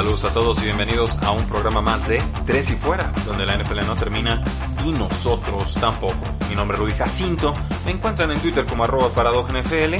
Saludos 0.00 0.24
a 0.24 0.32
todos 0.32 0.58
y 0.62 0.64
bienvenidos 0.64 1.14
a 1.22 1.30
un 1.30 1.46
programa 1.46 1.82
más 1.82 2.08
de 2.08 2.16
Tres 2.46 2.70
y 2.70 2.74
Fuera, 2.76 3.12
donde 3.26 3.44
la 3.44 3.58
NFL 3.58 3.80
no 3.80 3.94
termina 3.96 4.42
y 4.86 4.92
nosotros 4.92 5.74
tampoco. 5.74 6.22
Mi 6.48 6.56
nombre 6.56 6.78
es 6.78 6.82
Rudy 6.82 6.92
Jacinto, 6.92 7.52
me 7.84 7.90
encuentran 7.90 8.30
en 8.30 8.40
Twitter 8.40 8.64
como 8.64 8.84
arroba 8.84 9.10
NFL 9.10 9.96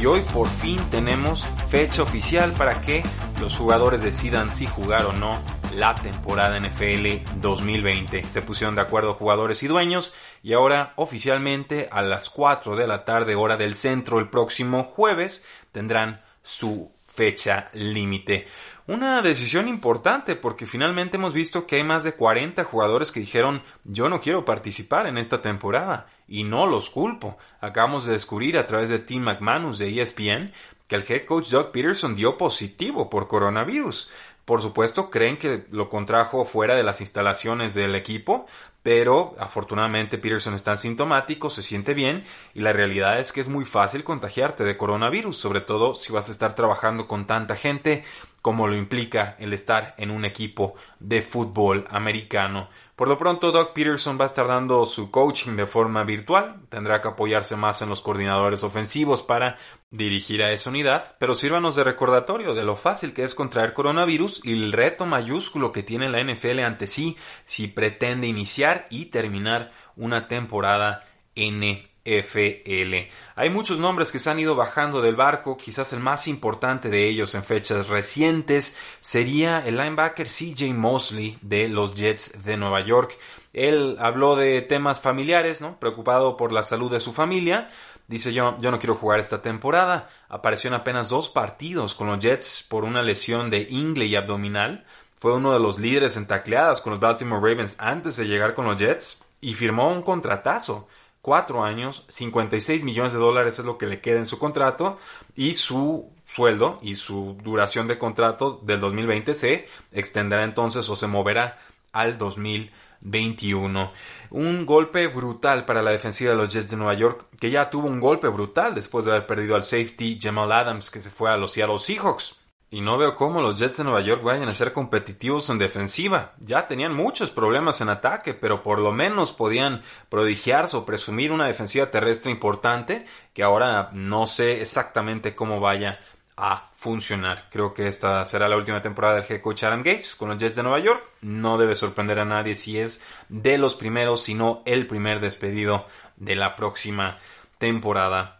y 0.00 0.06
hoy 0.06 0.20
por 0.32 0.46
fin 0.46 0.78
tenemos 0.92 1.44
fecha 1.68 2.04
oficial 2.04 2.52
para 2.52 2.80
que 2.80 3.02
los 3.40 3.56
jugadores 3.56 4.04
decidan 4.04 4.54
si 4.54 4.68
jugar 4.68 5.06
o 5.06 5.12
no 5.14 5.36
la 5.74 5.96
temporada 5.96 6.60
NFL 6.60 7.40
2020. 7.40 8.22
Se 8.26 8.42
pusieron 8.42 8.76
de 8.76 8.82
acuerdo 8.82 9.14
jugadores 9.14 9.64
y 9.64 9.66
dueños 9.66 10.14
y 10.44 10.52
ahora 10.52 10.92
oficialmente 10.94 11.88
a 11.90 12.02
las 12.02 12.30
4 12.30 12.76
de 12.76 12.86
la 12.86 13.04
tarde 13.04 13.34
hora 13.34 13.56
del 13.56 13.74
centro 13.74 14.20
el 14.20 14.28
próximo 14.28 14.84
jueves 14.84 15.42
tendrán 15.72 16.22
su 16.44 16.92
fecha 17.20 17.68
límite. 17.74 18.46
Una 18.90 19.22
decisión 19.22 19.68
importante 19.68 20.34
porque 20.34 20.66
finalmente 20.66 21.16
hemos 21.16 21.32
visto 21.32 21.64
que 21.64 21.76
hay 21.76 21.84
más 21.84 22.02
de 22.02 22.14
40 22.14 22.64
jugadores 22.64 23.12
que 23.12 23.20
dijeron 23.20 23.62
yo 23.84 24.08
no 24.08 24.20
quiero 24.20 24.44
participar 24.44 25.06
en 25.06 25.16
esta 25.16 25.42
temporada 25.42 26.08
y 26.26 26.42
no 26.42 26.66
los 26.66 26.90
culpo. 26.90 27.38
Acabamos 27.60 28.04
de 28.04 28.14
descubrir 28.14 28.58
a 28.58 28.66
través 28.66 28.90
de 28.90 28.98
Tim 28.98 29.22
McManus 29.22 29.78
de 29.78 30.02
ESPN 30.02 30.52
que 30.88 30.96
el 30.96 31.04
head 31.08 31.24
coach 31.24 31.50
Doug 31.50 31.70
Peterson 31.70 32.16
dio 32.16 32.36
positivo 32.36 33.08
por 33.08 33.28
coronavirus. 33.28 34.10
Por 34.44 34.60
supuesto, 34.60 35.10
creen 35.10 35.36
que 35.36 35.66
lo 35.70 35.88
contrajo 35.88 36.44
fuera 36.44 36.74
de 36.74 36.82
las 36.82 37.00
instalaciones 37.00 37.74
del 37.74 37.94
equipo, 37.94 38.46
pero 38.82 39.36
afortunadamente 39.38 40.18
Peterson 40.18 40.54
está 40.54 40.76
sintomático, 40.76 41.50
se 41.50 41.62
siente 41.62 41.94
bien 41.94 42.24
y 42.54 42.60
la 42.60 42.72
realidad 42.72 43.20
es 43.20 43.30
que 43.30 43.40
es 43.40 43.46
muy 43.46 43.64
fácil 43.64 44.02
contagiarte 44.02 44.64
de 44.64 44.76
coronavirus, 44.76 45.36
sobre 45.36 45.60
todo 45.60 45.94
si 45.94 46.12
vas 46.12 46.28
a 46.28 46.32
estar 46.32 46.56
trabajando 46.56 47.06
con 47.06 47.28
tanta 47.28 47.54
gente 47.54 48.02
como 48.42 48.66
lo 48.66 48.76
implica 48.76 49.36
el 49.38 49.52
estar 49.52 49.94
en 49.98 50.10
un 50.10 50.24
equipo 50.24 50.74
de 50.98 51.22
fútbol 51.22 51.86
americano. 51.90 52.68
Por 52.96 53.08
lo 53.08 53.18
pronto, 53.18 53.50
Doug 53.52 53.72
Peterson 53.72 54.18
va 54.20 54.24
a 54.24 54.26
estar 54.26 54.46
dando 54.46 54.84
su 54.84 55.10
coaching 55.10 55.56
de 55.56 55.66
forma 55.66 56.04
virtual, 56.04 56.60
tendrá 56.68 57.00
que 57.00 57.08
apoyarse 57.08 57.56
más 57.56 57.80
en 57.82 57.88
los 57.88 58.02
coordinadores 58.02 58.62
ofensivos 58.62 59.22
para 59.22 59.56
dirigir 59.90 60.42
a 60.42 60.52
esa 60.52 60.70
unidad, 60.70 61.16
pero 61.18 61.34
sírvanos 61.34 61.76
de 61.76 61.84
recordatorio 61.84 62.54
de 62.54 62.64
lo 62.64 62.76
fácil 62.76 63.14
que 63.14 63.24
es 63.24 63.34
contraer 63.34 63.72
coronavirus 63.72 64.42
y 64.44 64.52
el 64.52 64.72
reto 64.72 65.06
mayúsculo 65.06 65.72
que 65.72 65.82
tiene 65.82 66.10
la 66.10 66.22
NFL 66.22 66.60
ante 66.60 66.86
sí 66.86 67.16
si 67.46 67.68
pretende 67.68 68.26
iniciar 68.26 68.86
y 68.90 69.06
terminar 69.06 69.72
una 69.96 70.28
temporada 70.28 71.04
N 71.34 71.89
FL. 72.04 73.08
Hay 73.36 73.50
muchos 73.50 73.78
nombres 73.78 74.10
que 74.10 74.18
se 74.18 74.30
han 74.30 74.40
ido 74.40 74.56
bajando 74.56 75.02
del 75.02 75.16
barco, 75.16 75.56
quizás 75.56 75.92
el 75.92 76.00
más 76.00 76.28
importante 76.28 76.88
de 76.88 77.08
ellos 77.08 77.34
en 77.34 77.44
fechas 77.44 77.88
recientes 77.88 78.76
sería 79.00 79.66
el 79.66 79.76
linebacker 79.76 80.28
CJ 80.28 80.72
Mosley 80.74 81.38
de 81.42 81.68
los 81.68 81.94
Jets 81.94 82.44
de 82.44 82.56
Nueva 82.56 82.80
York. 82.80 83.18
Él 83.52 83.96
habló 84.00 84.36
de 84.36 84.62
temas 84.62 85.00
familiares, 85.00 85.60
¿no? 85.60 85.78
Preocupado 85.78 86.36
por 86.36 86.52
la 86.52 86.62
salud 86.62 86.90
de 86.90 87.00
su 87.00 87.12
familia. 87.12 87.68
Dice 88.06 88.32
yo, 88.32 88.56
yo 88.60 88.70
no 88.70 88.78
quiero 88.78 88.94
jugar 88.94 89.20
esta 89.20 89.42
temporada. 89.42 90.08
Apareció 90.28 90.68
en 90.68 90.74
apenas 90.74 91.08
dos 91.08 91.28
partidos 91.28 91.94
con 91.94 92.06
los 92.06 92.18
Jets 92.18 92.66
por 92.68 92.84
una 92.84 93.02
lesión 93.02 93.50
de 93.50 93.66
ingle 93.68 94.06
y 94.06 94.16
abdominal. 94.16 94.84
Fue 95.18 95.34
uno 95.34 95.52
de 95.52 95.60
los 95.60 95.78
líderes 95.78 96.16
en 96.16 96.26
tacleadas 96.26 96.80
con 96.80 96.92
los 96.92 97.00
Baltimore 97.00 97.40
Ravens 97.40 97.76
antes 97.78 98.16
de 98.16 98.26
llegar 98.26 98.54
con 98.54 98.64
los 98.64 98.78
Jets 98.78 99.20
y 99.40 99.54
firmó 99.54 99.92
un 99.92 100.02
contratazo 100.02 100.88
cuatro 101.22 101.64
años, 101.64 102.04
56 102.08 102.84
millones 102.84 103.12
de 103.12 103.18
dólares 103.18 103.58
es 103.58 103.64
lo 103.64 103.78
que 103.78 103.86
le 103.86 104.00
queda 104.00 104.18
en 104.18 104.26
su 104.26 104.38
contrato 104.38 104.98
y 105.36 105.54
su 105.54 106.10
sueldo 106.24 106.78
y 106.82 106.94
su 106.94 107.36
duración 107.42 107.88
de 107.88 107.98
contrato 107.98 108.60
del 108.62 108.80
2020 108.80 109.34
se 109.34 109.66
extenderá 109.92 110.44
entonces 110.44 110.88
o 110.88 110.96
se 110.96 111.06
moverá 111.06 111.58
al 111.92 112.18
2021. 112.18 113.92
Un 114.30 114.66
golpe 114.66 115.08
brutal 115.08 115.64
para 115.64 115.82
la 115.82 115.90
defensiva 115.90 116.30
de 116.30 116.36
los 116.36 116.52
Jets 116.52 116.70
de 116.70 116.76
Nueva 116.76 116.94
York, 116.94 117.26
que 117.40 117.50
ya 117.50 117.68
tuvo 117.68 117.88
un 117.88 118.00
golpe 118.00 118.28
brutal 118.28 118.74
después 118.74 119.04
de 119.04 119.10
haber 119.10 119.26
perdido 119.26 119.56
al 119.56 119.64
safety 119.64 120.18
Jamal 120.20 120.52
Adams, 120.52 120.90
que 120.90 121.00
se 121.00 121.10
fue 121.10 121.30
a 121.30 121.36
los 121.36 121.52
Seattle 121.52 121.78
Seahawks. 121.78 122.39
Y 122.72 122.82
no 122.82 122.96
veo 122.98 123.16
cómo 123.16 123.42
los 123.42 123.58
Jets 123.58 123.78
de 123.78 123.84
Nueva 123.84 124.00
York 124.00 124.22
vayan 124.22 124.48
a 124.48 124.54
ser 124.54 124.72
competitivos 124.72 125.50
en 125.50 125.58
defensiva. 125.58 126.34
Ya 126.38 126.68
tenían 126.68 126.94
muchos 126.94 127.32
problemas 127.32 127.80
en 127.80 127.88
ataque, 127.88 128.32
pero 128.32 128.62
por 128.62 128.78
lo 128.78 128.92
menos 128.92 129.32
podían 129.32 129.82
prodigiarse 130.08 130.76
o 130.76 130.86
presumir 130.86 131.32
una 131.32 131.48
defensiva 131.48 131.90
terrestre 131.90 132.30
importante 132.30 133.06
que 133.34 133.42
ahora 133.42 133.90
no 133.92 134.28
sé 134.28 134.62
exactamente 134.62 135.34
cómo 135.34 135.58
vaya 135.58 135.98
a 136.36 136.70
funcionar. 136.76 137.48
Creo 137.50 137.74
que 137.74 137.88
esta 137.88 138.24
será 138.24 138.48
la 138.48 138.56
última 138.56 138.80
temporada 138.80 139.16
del 139.16 139.24
head 139.28 139.42
coach 139.42 139.64
Adam 139.64 139.82
Gates 139.82 140.14
con 140.14 140.28
los 140.28 140.38
Jets 140.38 140.54
de 140.54 140.62
Nueva 140.62 140.78
York. 140.78 141.02
No 141.22 141.58
debe 141.58 141.74
sorprender 141.74 142.20
a 142.20 142.24
nadie 142.24 142.54
si 142.54 142.78
es 142.78 143.04
de 143.28 143.58
los 143.58 143.74
primeros, 143.74 144.22
sino 144.22 144.62
el 144.64 144.86
primer 144.86 145.18
despedido 145.18 145.86
de 146.16 146.36
la 146.36 146.54
próxima 146.54 147.04
temporada. 147.04 147.39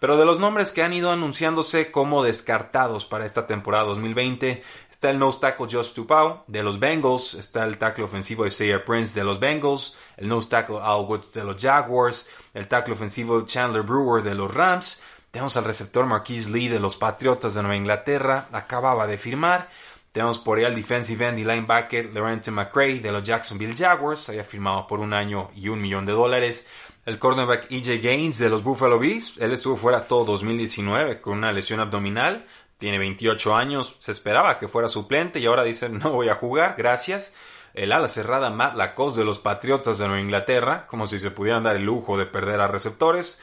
Pero 0.00 0.16
de 0.16 0.25
los 0.25 0.41
nombres 0.41 0.72
que 0.72 0.82
han 0.82 0.92
ido 0.92 1.12
anunciándose 1.12 1.91
como 1.92 2.25
descartados 2.25 3.04
para 3.04 3.26
esta 3.26 3.47
temporada 3.47 3.84
2020, 3.84 4.62
está 4.91 5.10
el 5.10 5.19
nose 5.19 5.41
tackle 5.41 5.69
Josh 5.70 5.92
Tupau 5.92 6.42
de 6.47 6.62
los 6.62 6.81
Bengals, 6.81 7.34
está 7.34 7.64
el 7.64 7.78
tackle 7.78 8.04
ofensivo 8.04 8.47
Isaiah 8.47 8.84
Prince 8.84 9.19
de 9.19 9.25
los 9.25 9.38
Bengals, 9.38 9.98
el 10.16 10.28
nose 10.28 10.48
tackle 10.48 10.78
Al 10.82 11.04
Woods 11.04 11.34
de 11.34 11.44
los 11.44 11.62
Jaguars, 11.62 12.28
el 12.54 12.66
tackle 12.66 12.94
ofensivo 12.94 13.42
Chandler 13.42 13.82
Brewer 13.82 14.22
de 14.22 14.34
los 14.34 14.53
Rams, 14.53 15.03
tenemos 15.31 15.56
al 15.56 15.64
receptor 15.64 16.06
Marquise 16.06 16.50
Lee 16.50 16.69
de 16.69 16.81
los 16.81 16.97
Patriotas 16.97 17.54
de 17.54 17.62
Nueva 17.62 17.76
Inglaterra, 17.76 18.48
acababa 18.52 19.06
de 19.06 19.16
firmar, 19.16 19.69
tenemos 20.12 20.38
por 20.38 20.59
ahí 20.59 20.65
al 20.65 20.75
defensive 20.75 21.28
end 21.28 21.38
y 21.38 21.44
linebacker 21.44 22.06
Laurent 22.12 22.47
McCray 22.48 22.98
de 22.98 23.12
los 23.12 23.22
Jacksonville 23.22 23.76
Jaguars, 23.76 24.28
había 24.28 24.44
firmado 24.44 24.87
por 24.87 25.00
un 25.00 25.12
año 25.12 25.50
y 25.54 25.69
un 25.69 25.81
millón 25.81 26.06
de 26.06 26.12
dólares 26.12 26.66
el 27.06 27.19
cornerback 27.19 27.71
EJ 27.71 28.03
Gaines 28.03 28.38
de 28.38 28.50
los 28.50 28.62
Buffalo 28.62 28.99
Bills. 28.99 29.38
Él 29.38 29.53
estuvo 29.53 29.76
fuera 29.76 30.06
todo 30.06 30.25
2019 30.26 31.20
con 31.20 31.38
una 31.38 31.53
lesión 31.53 31.81
abdominal. 31.81 32.47
Tiene 32.78 32.99
28 32.99 33.56
años. 33.56 33.97
Se 33.99 34.12
esperaba 34.12 34.59
que 34.59 34.69
fuera 34.69 34.88
suplente 34.88 35.41
y 35.41 35.47
ahora 35.47 35.65
dicen 35.65 35.99
no 35.99 36.12
voy 36.12 36.28
a 36.28 36.37
jugar, 36.37 36.75
gracias. 36.76 37.34
El 37.72 37.93
ala 37.93 38.09
cerrada 38.09 38.50
Matt 38.50 38.76
Lacoste 38.76 39.20
de 39.20 39.26
los 39.26 39.38
Patriotas 39.38 39.99
de 39.99 40.06
Nueva 40.06 40.20
Inglaterra, 40.22 40.87
como 40.88 41.06
si 41.06 41.19
se 41.19 41.31
pudieran 41.31 41.62
dar 41.62 41.76
el 41.76 41.84
lujo 41.84 42.16
de 42.19 42.26
perder 42.26 42.60
a 42.60 42.69
receptores. 42.69 43.41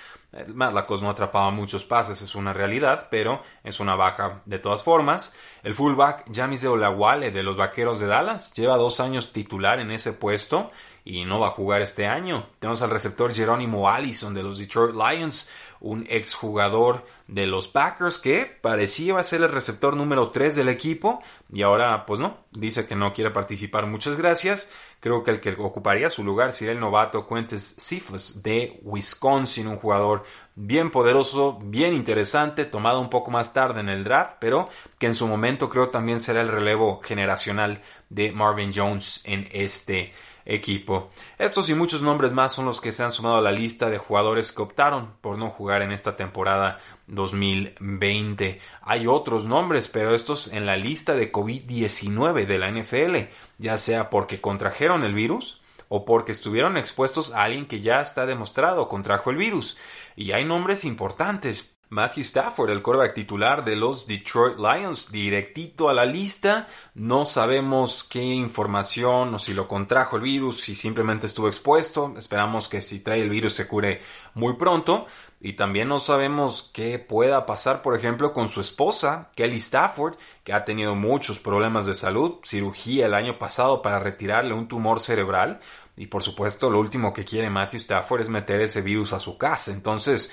Matt 0.47 0.73
Lacoste 0.73 1.06
no 1.06 1.11
atrapaba 1.11 1.50
muchos 1.51 1.85
pases, 1.85 2.22
es 2.22 2.35
una 2.35 2.51
realidad, 2.51 3.07
pero 3.09 3.41
es 3.63 3.79
una 3.79 3.95
baja 3.95 4.41
de 4.45 4.59
todas 4.59 4.83
formas. 4.83 5.35
El 5.67 5.73
fullback 5.73 6.33
Jamis 6.33 6.61
de 6.61 6.69
Olawale 6.69 7.29
de 7.29 7.44
los 7.44 7.57
Vaqueros 7.57 8.00
de 8.00 8.07
Dallas 8.07 8.53
lleva 8.53 8.78
dos 8.78 9.01
años 9.01 9.33
titular 9.33 9.81
en 9.81 9.91
ese 9.91 10.13
puesto 10.13 10.72
y 11.03 11.25
no 11.25 11.41
va 11.41 11.47
a 11.47 11.51
jugar 11.51 11.81
este 11.81 12.07
año. 12.07 12.47
Tenemos 12.59 12.81
al 12.81 12.89
receptor 12.89 13.36
Jerónimo 13.36 13.89
Allison 13.89 14.33
de 14.33 14.44
los 14.44 14.59
Detroit 14.59 14.95
Lions, 14.95 15.45
un 15.81 16.06
exjugador 16.09 17.06
de 17.27 17.47
los 17.47 17.68
Packers 17.68 18.18
que 18.18 18.45
parecía 18.45 19.19
a 19.19 19.24
ser 19.25 19.42
el 19.42 19.51
receptor 19.51 19.97
número 19.97 20.30
3 20.31 20.56
del 20.56 20.69
equipo 20.69 21.21
y 21.51 21.63
ahora 21.63 22.06
pues 22.06 22.21
no, 22.21 22.38
dice 22.53 22.88
que 22.88 22.95
no 22.95 23.13
quiere 23.13 23.31
participar. 23.31 23.88
Muchas 23.88 24.15
gracias. 24.15 24.71
Creo 25.01 25.25
que 25.25 25.31
el 25.31 25.42
que 25.42 25.53
ocuparía 25.59 26.09
su 26.09 26.24
lugar 26.24 26.53
sería 26.53 26.71
el 26.71 26.80
novato 26.80 27.27
Quentes 27.27 27.75
Cephas 27.77 28.42
de 28.42 28.80
Wisconsin, 28.83 29.68
un 29.68 29.80
jugador 29.80 30.24
bien 30.57 30.89
poderoso, 30.89 31.59
bien 31.62 31.94
interesante, 31.94 32.65
tomado 32.65 33.00
un 33.00 33.12
poco 33.12 33.30
más 33.30 33.54
tarde 33.54 33.80
en 33.80 33.89
el 33.89 34.04
draft, 34.04 34.38
pero 34.39 34.69
que 34.98 35.06
en 35.06 35.13
su 35.13 35.27
momento 35.27 35.69
creo 35.69 35.89
también 35.89 36.19
será 36.19 36.42
el 36.42 36.48
relevo 36.48 37.00
generacional 37.00 37.83
de 38.09 38.31
Marvin 38.31 38.71
Jones 38.74 39.21
en 39.24 39.48
este 39.51 40.13
equipo. 40.45 41.12
Estos 41.38 41.69
y 41.69 41.75
muchos 41.75 42.01
nombres 42.01 42.31
más 42.31 42.54
son 42.54 42.65
los 42.65 42.81
que 42.81 42.92
se 42.92 43.04
han 43.04 43.12
sumado 43.12 43.38
a 43.38 43.42
la 43.42 43.51
lista 43.51 43.92
de 43.92 44.00
jugadores 44.00 44.51
que 44.51 44.63
optaron 44.63 45.13
por 45.21 45.38
no 45.38 45.51
jugar 45.51 45.83
en 45.83 45.92
esta 45.92 46.18
temporada 46.18 46.80
2020. 47.06 48.59
Hay 48.81 49.06
otros 49.06 49.45
nombres, 49.45 49.89
pero 49.89 50.15
estos 50.15 50.48
en 50.48 50.65
la 50.65 50.75
lista 50.75 51.13
de 51.13 51.31
COVID-19 51.31 52.48
de 52.48 52.57
la 52.57 52.71
NFL, 52.71 53.30
ya 53.59 53.77
sea 53.77 54.09
porque 54.09 54.42
contrajeron 54.42 55.04
el 55.04 55.13
virus, 55.13 55.62
o 55.89 56.06
porque 56.06 56.31
estuvieron 56.31 56.78
expuestos 56.78 57.34
a 57.34 57.44
alguien 57.44 57.68
que 57.68 57.81
ya 57.81 58.01
está 58.01 58.25
demostrado 58.25 58.88
contrajo 58.88 59.30
el 59.30 59.38
virus. 59.38 59.78
Y 60.16 60.31
hay 60.31 60.45
nombres 60.45 60.86
importantes. 60.86 61.78
Matthew 61.89 62.24
Stafford, 62.24 62.69
el 62.72 62.81
quarterback 62.81 63.13
titular 63.13 63.63
de 63.63 63.78
los 63.78 64.07
Detroit 64.07 64.60
Lions, 64.60 65.10
directito 65.10 65.88
a 65.88 65.94
la 65.94 66.06
lista. 66.06 66.68
No 66.94 67.24
sabemos 67.24 68.04
qué 68.04 68.22
información 68.22 69.34
o 69.34 69.39
si 69.39 69.54
lo 69.54 69.69
contrajo 69.69 70.18
el 70.18 70.24
virus, 70.24 70.60
si 70.60 70.75
simplemente 70.75 71.28
estuvo 71.28 71.48
expuesto. 71.48 72.13
Esperamos 72.18 72.68
que 72.68 72.81
si 72.81 73.00
trae 73.00 73.22
el 73.22 73.30
virus 73.30 73.54
se 73.54 73.68
cure 73.68 74.01
muy 74.33 74.56
pronto. 74.56 75.07
Y 75.39 75.54
también 75.54 75.88
no 75.88 76.00
sabemos 76.00 76.72
qué 76.74 76.98
pueda 76.98 77.45
pasar, 77.45 77.84
por 77.84 77.95
ejemplo, 77.95 78.34
con 78.34 78.48
su 78.48 78.60
esposa, 78.60 79.30
Kelly 79.36 79.57
Stafford, 79.57 80.16
que 80.44 80.54
ha 80.54 80.66
tenido 80.66 80.95
muchos 80.95 81.39
problemas 81.39 81.86
de 81.86 81.94
salud, 81.94 82.39
cirugía 82.44 83.06
el 83.06 83.13
año 83.13 83.38
pasado 83.38 83.84
para 83.84 84.00
retirarle 84.00 84.54
un 84.56 84.68
tumor 84.68 85.00
cerebral. 85.00 85.60
Y 85.99 86.05
por 86.05 86.21
supuesto, 86.21 86.69
lo 86.69 86.79
último 86.79 87.11
que 87.11 87.25
quiere 87.25 87.49
Matthew 87.49 87.79
Stafford 87.79 88.21
es 88.21 88.29
meter 88.29 88.61
ese 88.61 88.83
virus 88.83 89.13
a 89.13 89.19
su 89.19 89.35
casa. 89.35 89.71
Entonces, 89.71 90.31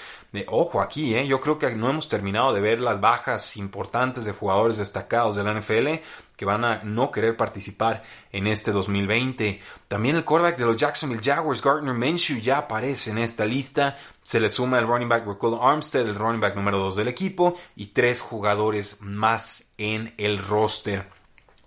ojo 0.49 0.83
aquí, 0.83 1.17
¿eh? 1.17 1.27
yo 1.27 1.41
creo 1.41 1.59
que 1.59 1.75
no 1.75 1.89
hemos 1.89 2.07
terminado 2.07 2.53
de 2.53 2.61
ver 2.61 2.81
las 2.81 3.01
bajas 3.01 3.57
importantes 3.57 4.27
de 4.27 4.33
jugadores 4.33 4.77
destacados 4.77 5.37
de 5.37 5.43
la 5.43 5.59
NFL 5.59 6.03
que 6.37 6.45
van 6.45 6.67
a 6.67 6.85
no 6.85 7.11
querer 7.11 7.39
participar 7.39 8.03
en 8.31 8.47
este 8.47 8.73
2020. 8.73 9.59
También 9.89 10.17
el 10.17 10.25
quarterback 10.25 10.59
de 10.59 10.67
los 10.67 10.77
Jacksonville 10.77 11.23
Jaguars, 11.25 11.63
Gardner 11.63 11.95
Minshew, 11.95 12.41
ya 12.41 12.59
aparece 12.59 13.13
en 13.13 13.19
esta 13.19 13.47
lista. 13.47 13.97
Se 14.23 14.41
le 14.41 14.51
suma 14.51 14.79
el 14.79 14.87
running 14.87 15.09
back 15.09 15.27
Raquel 15.27 15.59
Armstead, 15.59 16.07
el 16.07 16.15
running 16.15 16.43
back 16.43 16.57
número 16.57 16.79
2 16.79 16.97
del 16.97 17.09
equipo, 17.09 17.55
y 17.75 17.87
tres 17.87 18.21
jugadores 18.21 19.01
más 19.01 19.65
en 19.79 20.13
el 20.19 20.45
roster. 20.45 21.09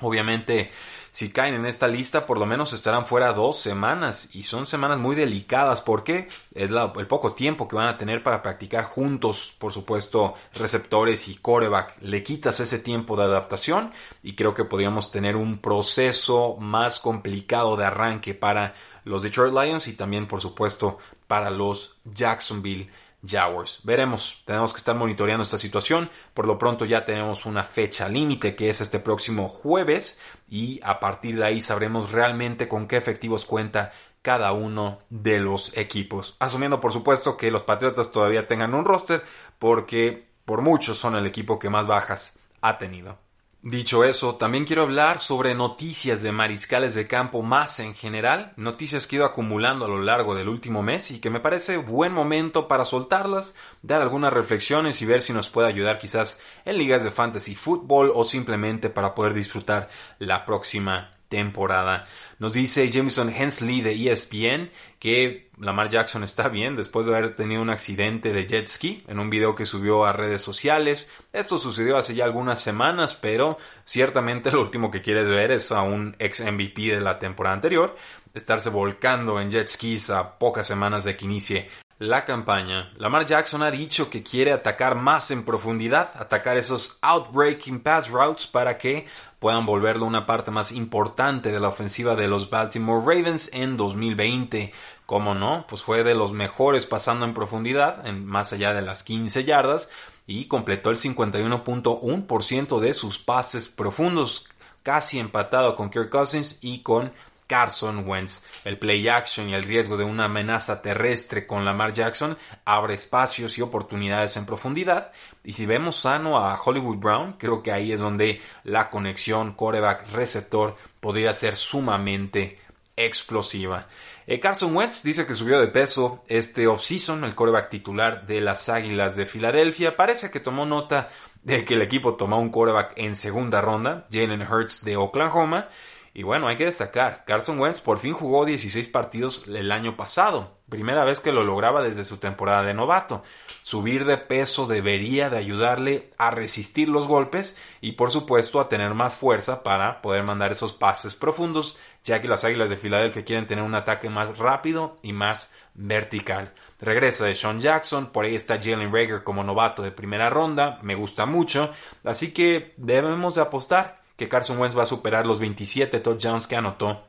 Obviamente, 0.01 0.69
si 1.17 1.31
caen 1.31 1.55
en 1.55 1.65
esta 1.65 1.87
lista, 1.87 2.27
por 2.27 2.37
lo 2.37 2.45
menos 2.45 2.73
estarán 2.73 3.07
fuera 3.07 3.33
dos 3.33 3.57
semanas 3.57 4.35
y 4.35 4.43
son 4.43 4.67
semanas 4.67 4.99
muy 4.99 5.15
delicadas 5.15 5.81
porque 5.81 6.27
es 6.53 6.69
el 6.69 7.07
poco 7.07 7.31
tiempo 7.31 7.67
que 7.67 7.75
van 7.75 7.87
a 7.87 7.97
tener 7.97 8.21
para 8.21 8.43
practicar 8.43 8.83
juntos, 8.83 9.51
por 9.57 9.73
supuesto, 9.73 10.35
receptores 10.53 11.27
y 11.27 11.37
coreback. 11.37 11.95
Le 12.01 12.21
quitas 12.21 12.59
ese 12.59 12.77
tiempo 12.77 13.17
de 13.17 13.23
adaptación 13.23 13.93
y 14.21 14.35
creo 14.35 14.53
que 14.53 14.63
podríamos 14.63 15.09
tener 15.09 15.37
un 15.37 15.57
proceso 15.57 16.55
más 16.59 16.99
complicado 16.99 17.75
de 17.77 17.85
arranque 17.85 18.35
para 18.35 18.75
los 19.03 19.23
Detroit 19.23 19.55
Lions 19.55 19.87
y 19.87 19.93
también, 19.93 20.27
por 20.27 20.39
supuesto, 20.39 20.99
para 21.25 21.49
los 21.49 21.97
Jacksonville 22.05 22.91
Jaguars. 23.25 23.79
Veremos, 23.83 24.41
tenemos 24.45 24.73
que 24.73 24.77
estar 24.77 24.95
monitoreando 24.95 25.43
esta 25.43 25.57
situación. 25.57 26.09
Por 26.33 26.45
lo 26.45 26.57
pronto 26.57 26.85
ya 26.85 27.05
tenemos 27.05 27.45
una 27.45 27.63
fecha 27.63 28.07
límite 28.09 28.55
que 28.55 28.69
es 28.69 28.81
este 28.81 28.99
próximo 28.99 29.49
jueves 29.49 30.19
y 30.47 30.79
a 30.83 30.99
partir 30.99 31.37
de 31.37 31.45
ahí 31.45 31.61
sabremos 31.61 32.11
realmente 32.11 32.67
con 32.67 32.87
qué 32.87 32.97
efectivos 32.97 33.45
cuenta 33.45 33.91
cada 34.21 34.51
uno 34.51 34.99
de 35.09 35.39
los 35.39 35.75
equipos. 35.77 36.35
Asumiendo 36.39 36.79
por 36.79 36.93
supuesto 36.93 37.37
que 37.37 37.51
los 37.51 37.63
Patriotas 37.63 38.11
todavía 38.11 38.47
tengan 38.47 38.73
un 38.73 38.85
roster 38.85 39.23
porque 39.59 40.27
por 40.45 40.61
muchos 40.61 40.97
son 40.97 41.15
el 41.15 41.25
equipo 41.25 41.59
que 41.59 41.69
más 41.69 41.87
bajas 41.87 42.39
ha 42.61 42.77
tenido. 42.77 43.17
Dicho 43.63 44.03
eso, 44.03 44.35
también 44.35 44.65
quiero 44.65 44.83
hablar 44.83 45.19
sobre 45.19 45.55
noticias 45.55 46.21
de 46.21 46.31
mariscales 46.31 46.93
de 46.93 47.07
campo 47.07 47.41
más 47.41 47.79
en 47.79 47.95
general, 47.95 48.53
noticias 48.55 49.07
que 49.07 49.15
he 49.15 49.17
ido 49.17 49.25
acumulando 49.25 49.85
a 49.85 49.89
lo 49.89 50.01
largo 50.01 50.35
del 50.35 50.47
último 50.47 50.83
mes 50.83 51.09
y 51.11 51.19
que 51.19 51.31
me 51.31 51.39
parece 51.39 51.77
buen 51.77 52.13
momento 52.13 52.67
para 52.67 52.85
soltarlas, 52.85 53.55
dar 53.81 54.01
algunas 54.01 54.31
reflexiones 54.31 55.01
y 55.01 55.05
ver 55.05 55.21
si 55.21 55.33
nos 55.33 55.49
puede 55.49 55.67
ayudar 55.67 55.97
quizás 55.97 56.41
en 56.65 56.77
ligas 56.77 57.03
de 57.03 57.11
fantasy 57.11 57.55
fútbol 57.55 58.11
o 58.13 58.23
simplemente 58.23 58.89
para 58.89 59.15
poder 59.15 59.33
disfrutar 59.33 59.89
la 60.19 60.45
próxima 60.45 61.16
temporada. 61.29 62.05
Nos 62.39 62.53
dice 62.53 62.89
Jameson 62.89 63.29
Hensley 63.29 63.81
de 63.81 64.11
ESPN 64.11 64.69
que 64.99 65.49
Lamar 65.59 65.89
Jackson 65.89 66.23
está 66.23 66.49
bien 66.49 66.75
después 66.75 67.07
de 67.07 67.15
haber 67.15 67.35
tenido 67.35 67.61
un 67.61 67.69
accidente 67.69 68.33
de 68.33 68.47
jet 68.47 68.67
ski 68.67 69.03
en 69.07 69.19
un 69.19 69.29
video 69.29 69.55
que 69.55 69.65
subió 69.65 70.05
a 70.05 70.13
redes 70.13 70.41
sociales. 70.41 71.11
Esto 71.33 71.57
sucedió 71.57 71.97
hace 71.97 72.15
ya 72.15 72.25
algunas 72.25 72.61
semanas, 72.61 73.15
pero 73.15 73.57
ciertamente 73.85 74.51
lo 74.53 74.61
último 74.61 74.91
que 74.91 75.01
quieres 75.01 75.27
ver 75.27 75.51
es 75.51 75.71
a 75.71 75.81
un 75.81 76.15
ex 76.19 76.41
MVP 76.41 76.81
de 76.83 77.01
la 77.01 77.19
temporada 77.19 77.55
anterior 77.55 77.95
estarse 78.33 78.69
volcando 78.69 79.41
en 79.41 79.51
jet 79.51 79.67
skis 79.67 80.09
a 80.09 80.37
pocas 80.37 80.67
semanas 80.67 81.03
de 81.03 81.17
que 81.17 81.25
inicie 81.25 81.69
la 81.99 82.25
campaña, 82.25 82.91
Lamar 82.97 83.25
Jackson 83.25 83.63
ha 83.63 83.71
dicho 83.71 84.11
que 84.11 84.21
quiere 84.21 84.51
atacar 84.51 84.95
más 84.95 85.31
en 85.31 85.43
profundidad, 85.43 86.11
atacar 86.15 86.55
esos 86.55 86.95
outbreaking 87.01 87.79
pass 87.79 88.07
routes 88.09 88.45
para 88.45 88.77
que 88.77 89.07
puedan 89.39 89.65
volverlo 89.65 90.05
una 90.05 90.27
parte 90.27 90.51
más 90.51 90.71
importante 90.71 91.51
de 91.51 91.59
la 91.59 91.69
ofensiva 91.69 92.15
de 92.15 92.27
los 92.27 92.51
Baltimore 92.51 93.01
Ravens 93.03 93.49
en 93.51 93.77
2020. 93.77 94.73
¿Cómo 95.07 95.33
no? 95.33 95.65
Pues 95.67 95.81
fue 95.81 96.03
de 96.03 96.13
los 96.13 96.33
mejores 96.33 96.85
pasando 96.85 97.25
en 97.25 97.33
profundidad, 97.33 98.05
en 98.05 98.27
más 98.27 98.53
allá 98.53 98.75
de 98.75 98.83
las 98.83 99.03
15 99.03 99.43
yardas, 99.43 99.89
y 100.27 100.45
completó 100.45 100.91
el 100.91 100.97
51.1% 100.97 102.79
de 102.79 102.93
sus 102.93 103.17
pases 103.17 103.69
profundos, 103.69 104.47
casi 104.83 105.17
empatado 105.17 105.75
con 105.75 105.89
Kirk 105.89 106.09
Cousins 106.09 106.59
y 106.61 106.83
con 106.83 107.11
Carson 107.47 108.07
Wentz. 108.07 108.45
El 108.65 108.77
play 108.77 109.07
action 109.07 109.49
y 109.49 109.55
el 109.55 109.63
riesgo 109.63 109.97
de 109.97 110.03
una 110.03 110.25
amenaza 110.25 110.81
terrestre 110.81 111.47
con 111.47 111.65
Lamar 111.65 111.93
Jackson 111.93 112.37
abre 112.65 112.93
espacios 112.93 113.57
y 113.57 113.61
oportunidades 113.61 114.37
en 114.37 114.45
profundidad. 114.45 115.11
Y 115.43 115.53
si 115.53 115.65
vemos 115.65 115.95
sano 115.95 116.37
a 116.37 116.61
Hollywood 116.61 116.97
Brown, 116.97 117.33
creo 117.39 117.63
que 117.63 117.71
ahí 117.71 117.91
es 117.91 118.01
donde 118.01 118.41
la 118.63 118.89
conexión 118.89 119.53
coreback-receptor 119.53 120.75
podría 120.99 121.33
ser 121.33 121.55
sumamente 121.55 122.59
explosiva. 122.97 123.87
Eh, 124.25 124.39
Carson 124.41 124.75
Wentz 124.75 125.03
dice 125.03 125.25
que 125.25 125.35
subió 125.35 125.59
de 125.61 125.67
peso 125.67 126.25
este 126.27 126.67
offseason, 126.67 127.23
el 127.23 127.35
coreback 127.35 127.69
titular 127.69 128.25
de 128.25 128.41
las 128.41 128.67
Águilas 128.67 129.15
de 129.15 129.25
Filadelfia. 129.25 129.95
Parece 129.95 130.29
que 130.31 130.41
tomó 130.41 130.65
nota 130.65 131.07
de 131.43 131.63
que 131.63 131.75
el 131.75 131.81
equipo 131.81 132.15
tomó 132.15 132.41
un 132.41 132.49
coreback 132.49 132.91
en 132.97 133.15
segunda 133.15 133.61
ronda, 133.61 134.05
Jalen 134.11 134.41
Hurts 134.41 134.83
de 134.83 134.97
Oklahoma, 134.97 135.69
y 136.17 136.23
bueno, 136.23 136.47
hay 136.47 136.57
que 136.57 136.65
destacar, 136.65 137.25
Carson 137.27 137.59
Wentz 137.59 137.79
por 137.79 137.99
fin 137.99 138.11
jugó 138.11 138.43
16 138.43 138.89
partidos 138.89 139.47
el 139.47 139.71
año 139.71 139.95
pasado, 139.95 140.57
primera 140.67 141.05
vez 141.05 141.19
que 141.19 141.31
lo 141.31 141.43
lograba 141.43 141.83
desde 141.83 142.05
su 142.05 142.17
temporada 142.17 142.63
de 142.63 142.73
novato. 142.73 143.21
Subir 143.61 144.03
de 144.03 144.17
peso 144.17 144.65
debería 144.65 145.29
de 145.29 145.37
ayudarle 145.37 146.11
a 146.17 146.31
resistir 146.31 146.89
los 146.89 147.07
golpes 147.07 147.55
y 147.81 147.91
por 147.91 148.09
supuesto 148.09 148.59
a 148.59 148.67
tener 148.67 148.95
más 148.95 149.15
fuerza 149.15 149.61
para 149.61 150.01
poder 150.01 150.23
mandar 150.23 150.51
esos 150.51 150.73
pases 150.73 151.13
profundos, 151.13 151.77
ya 152.03 152.19
que 152.19 152.27
las 152.27 152.43
Águilas 152.43 152.71
de 152.71 152.77
Filadelfia 152.77 153.23
quieren 153.23 153.45
tener 153.45 153.63
un 153.63 153.75
ataque 153.75 154.09
más 154.09 154.39
rápido 154.39 154.97
y 155.03 155.13
más 155.13 155.51
vertical. 155.75 156.51
Regresa 156.81 157.25
de 157.25 157.35
Sean 157.35 157.61
Jackson, 157.61 158.07
por 158.07 158.25
ahí 158.25 158.35
está 158.35 158.59
Jalen 158.59 158.91
Rager 158.91 159.23
como 159.23 159.43
novato 159.43 159.83
de 159.83 159.91
primera 159.91 160.31
ronda, 160.31 160.79
me 160.81 160.95
gusta 160.95 161.27
mucho, 161.27 161.69
así 162.03 162.33
que 162.33 162.73
debemos 162.77 163.35
de 163.35 163.41
apostar 163.41 163.96
que 164.17 164.27
Carson 164.27 164.59
Wentz 164.59 164.77
va 164.77 164.83
a 164.83 164.87
superar 164.87 165.25
los 165.25 165.39
27 165.39 165.99
touchdowns 165.99 166.47
que 166.47 166.55
anotó 166.55 167.05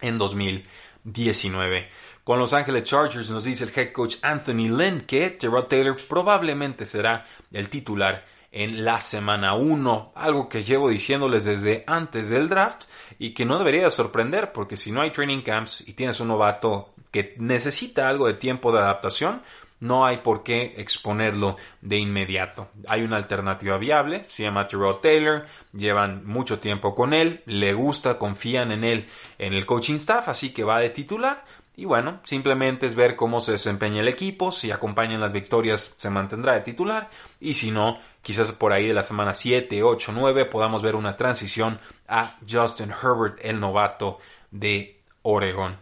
en 0.00 0.18
2019. 0.18 1.88
Con 2.24 2.38
Los 2.38 2.52
Ángeles 2.52 2.84
Chargers 2.84 3.30
nos 3.30 3.44
dice 3.44 3.64
el 3.64 3.72
head 3.74 3.92
coach 3.92 4.16
Anthony 4.20 4.68
Lynn 4.68 5.02
que 5.02 5.30
Terrell 5.30 5.66
Taylor 5.66 5.96
probablemente 6.08 6.84
será 6.84 7.24
el 7.52 7.70
titular 7.70 8.24
en 8.50 8.84
la 8.84 9.00
semana 9.00 9.54
1, 9.54 10.12
algo 10.14 10.48
que 10.48 10.64
llevo 10.64 10.88
diciéndoles 10.88 11.44
desde 11.44 11.84
antes 11.86 12.28
del 12.28 12.48
draft 12.48 12.84
y 13.18 13.32
que 13.32 13.44
no 13.44 13.58
debería 13.58 13.90
sorprender 13.90 14.52
porque 14.52 14.76
si 14.76 14.90
no 14.90 15.00
hay 15.00 15.10
training 15.10 15.42
camps 15.42 15.86
y 15.86 15.92
tienes 15.92 16.20
un 16.20 16.28
novato 16.28 16.94
que 17.10 17.34
necesita 17.38 18.08
algo 18.08 18.26
de 18.26 18.34
tiempo 18.34 18.72
de 18.72 18.80
adaptación, 18.80 19.42
no 19.80 20.04
hay 20.04 20.18
por 20.18 20.42
qué 20.42 20.74
exponerlo 20.76 21.56
de 21.80 21.98
inmediato. 21.98 22.68
Hay 22.88 23.02
una 23.02 23.16
alternativa 23.16 23.78
viable, 23.78 24.24
se 24.28 24.42
llama 24.42 24.66
Terrell 24.66 25.00
Taylor, 25.00 25.46
llevan 25.72 26.26
mucho 26.26 26.58
tiempo 26.58 26.94
con 26.94 27.14
él, 27.14 27.42
le 27.46 27.72
gusta, 27.74 28.18
confían 28.18 28.72
en 28.72 28.84
él 28.84 29.08
en 29.38 29.54
el 29.54 29.66
coaching 29.66 29.94
staff, 29.94 30.28
así 30.28 30.50
que 30.50 30.64
va 30.64 30.80
de 30.80 30.90
titular. 30.90 31.44
Y 31.76 31.84
bueno, 31.84 32.18
simplemente 32.24 32.86
es 32.86 32.96
ver 32.96 33.14
cómo 33.14 33.40
se 33.40 33.52
desempeña 33.52 34.00
el 34.00 34.08
equipo, 34.08 34.50
si 34.50 34.72
acompañan 34.72 35.20
las 35.20 35.32
victorias 35.32 35.94
se 35.96 36.10
mantendrá 36.10 36.54
de 36.54 36.62
titular 36.62 37.08
y 37.38 37.54
si 37.54 37.70
no, 37.70 38.00
quizás 38.20 38.50
por 38.50 38.72
ahí 38.72 38.88
de 38.88 38.94
la 38.94 39.04
semana 39.04 39.32
7, 39.32 39.84
8, 39.84 40.12
9 40.12 40.46
podamos 40.46 40.82
ver 40.82 40.96
una 40.96 41.16
transición 41.16 41.78
a 42.08 42.34
Justin 42.50 42.90
Herbert, 42.90 43.38
el 43.42 43.60
novato 43.60 44.18
de 44.50 45.00
Oregon. 45.22 45.76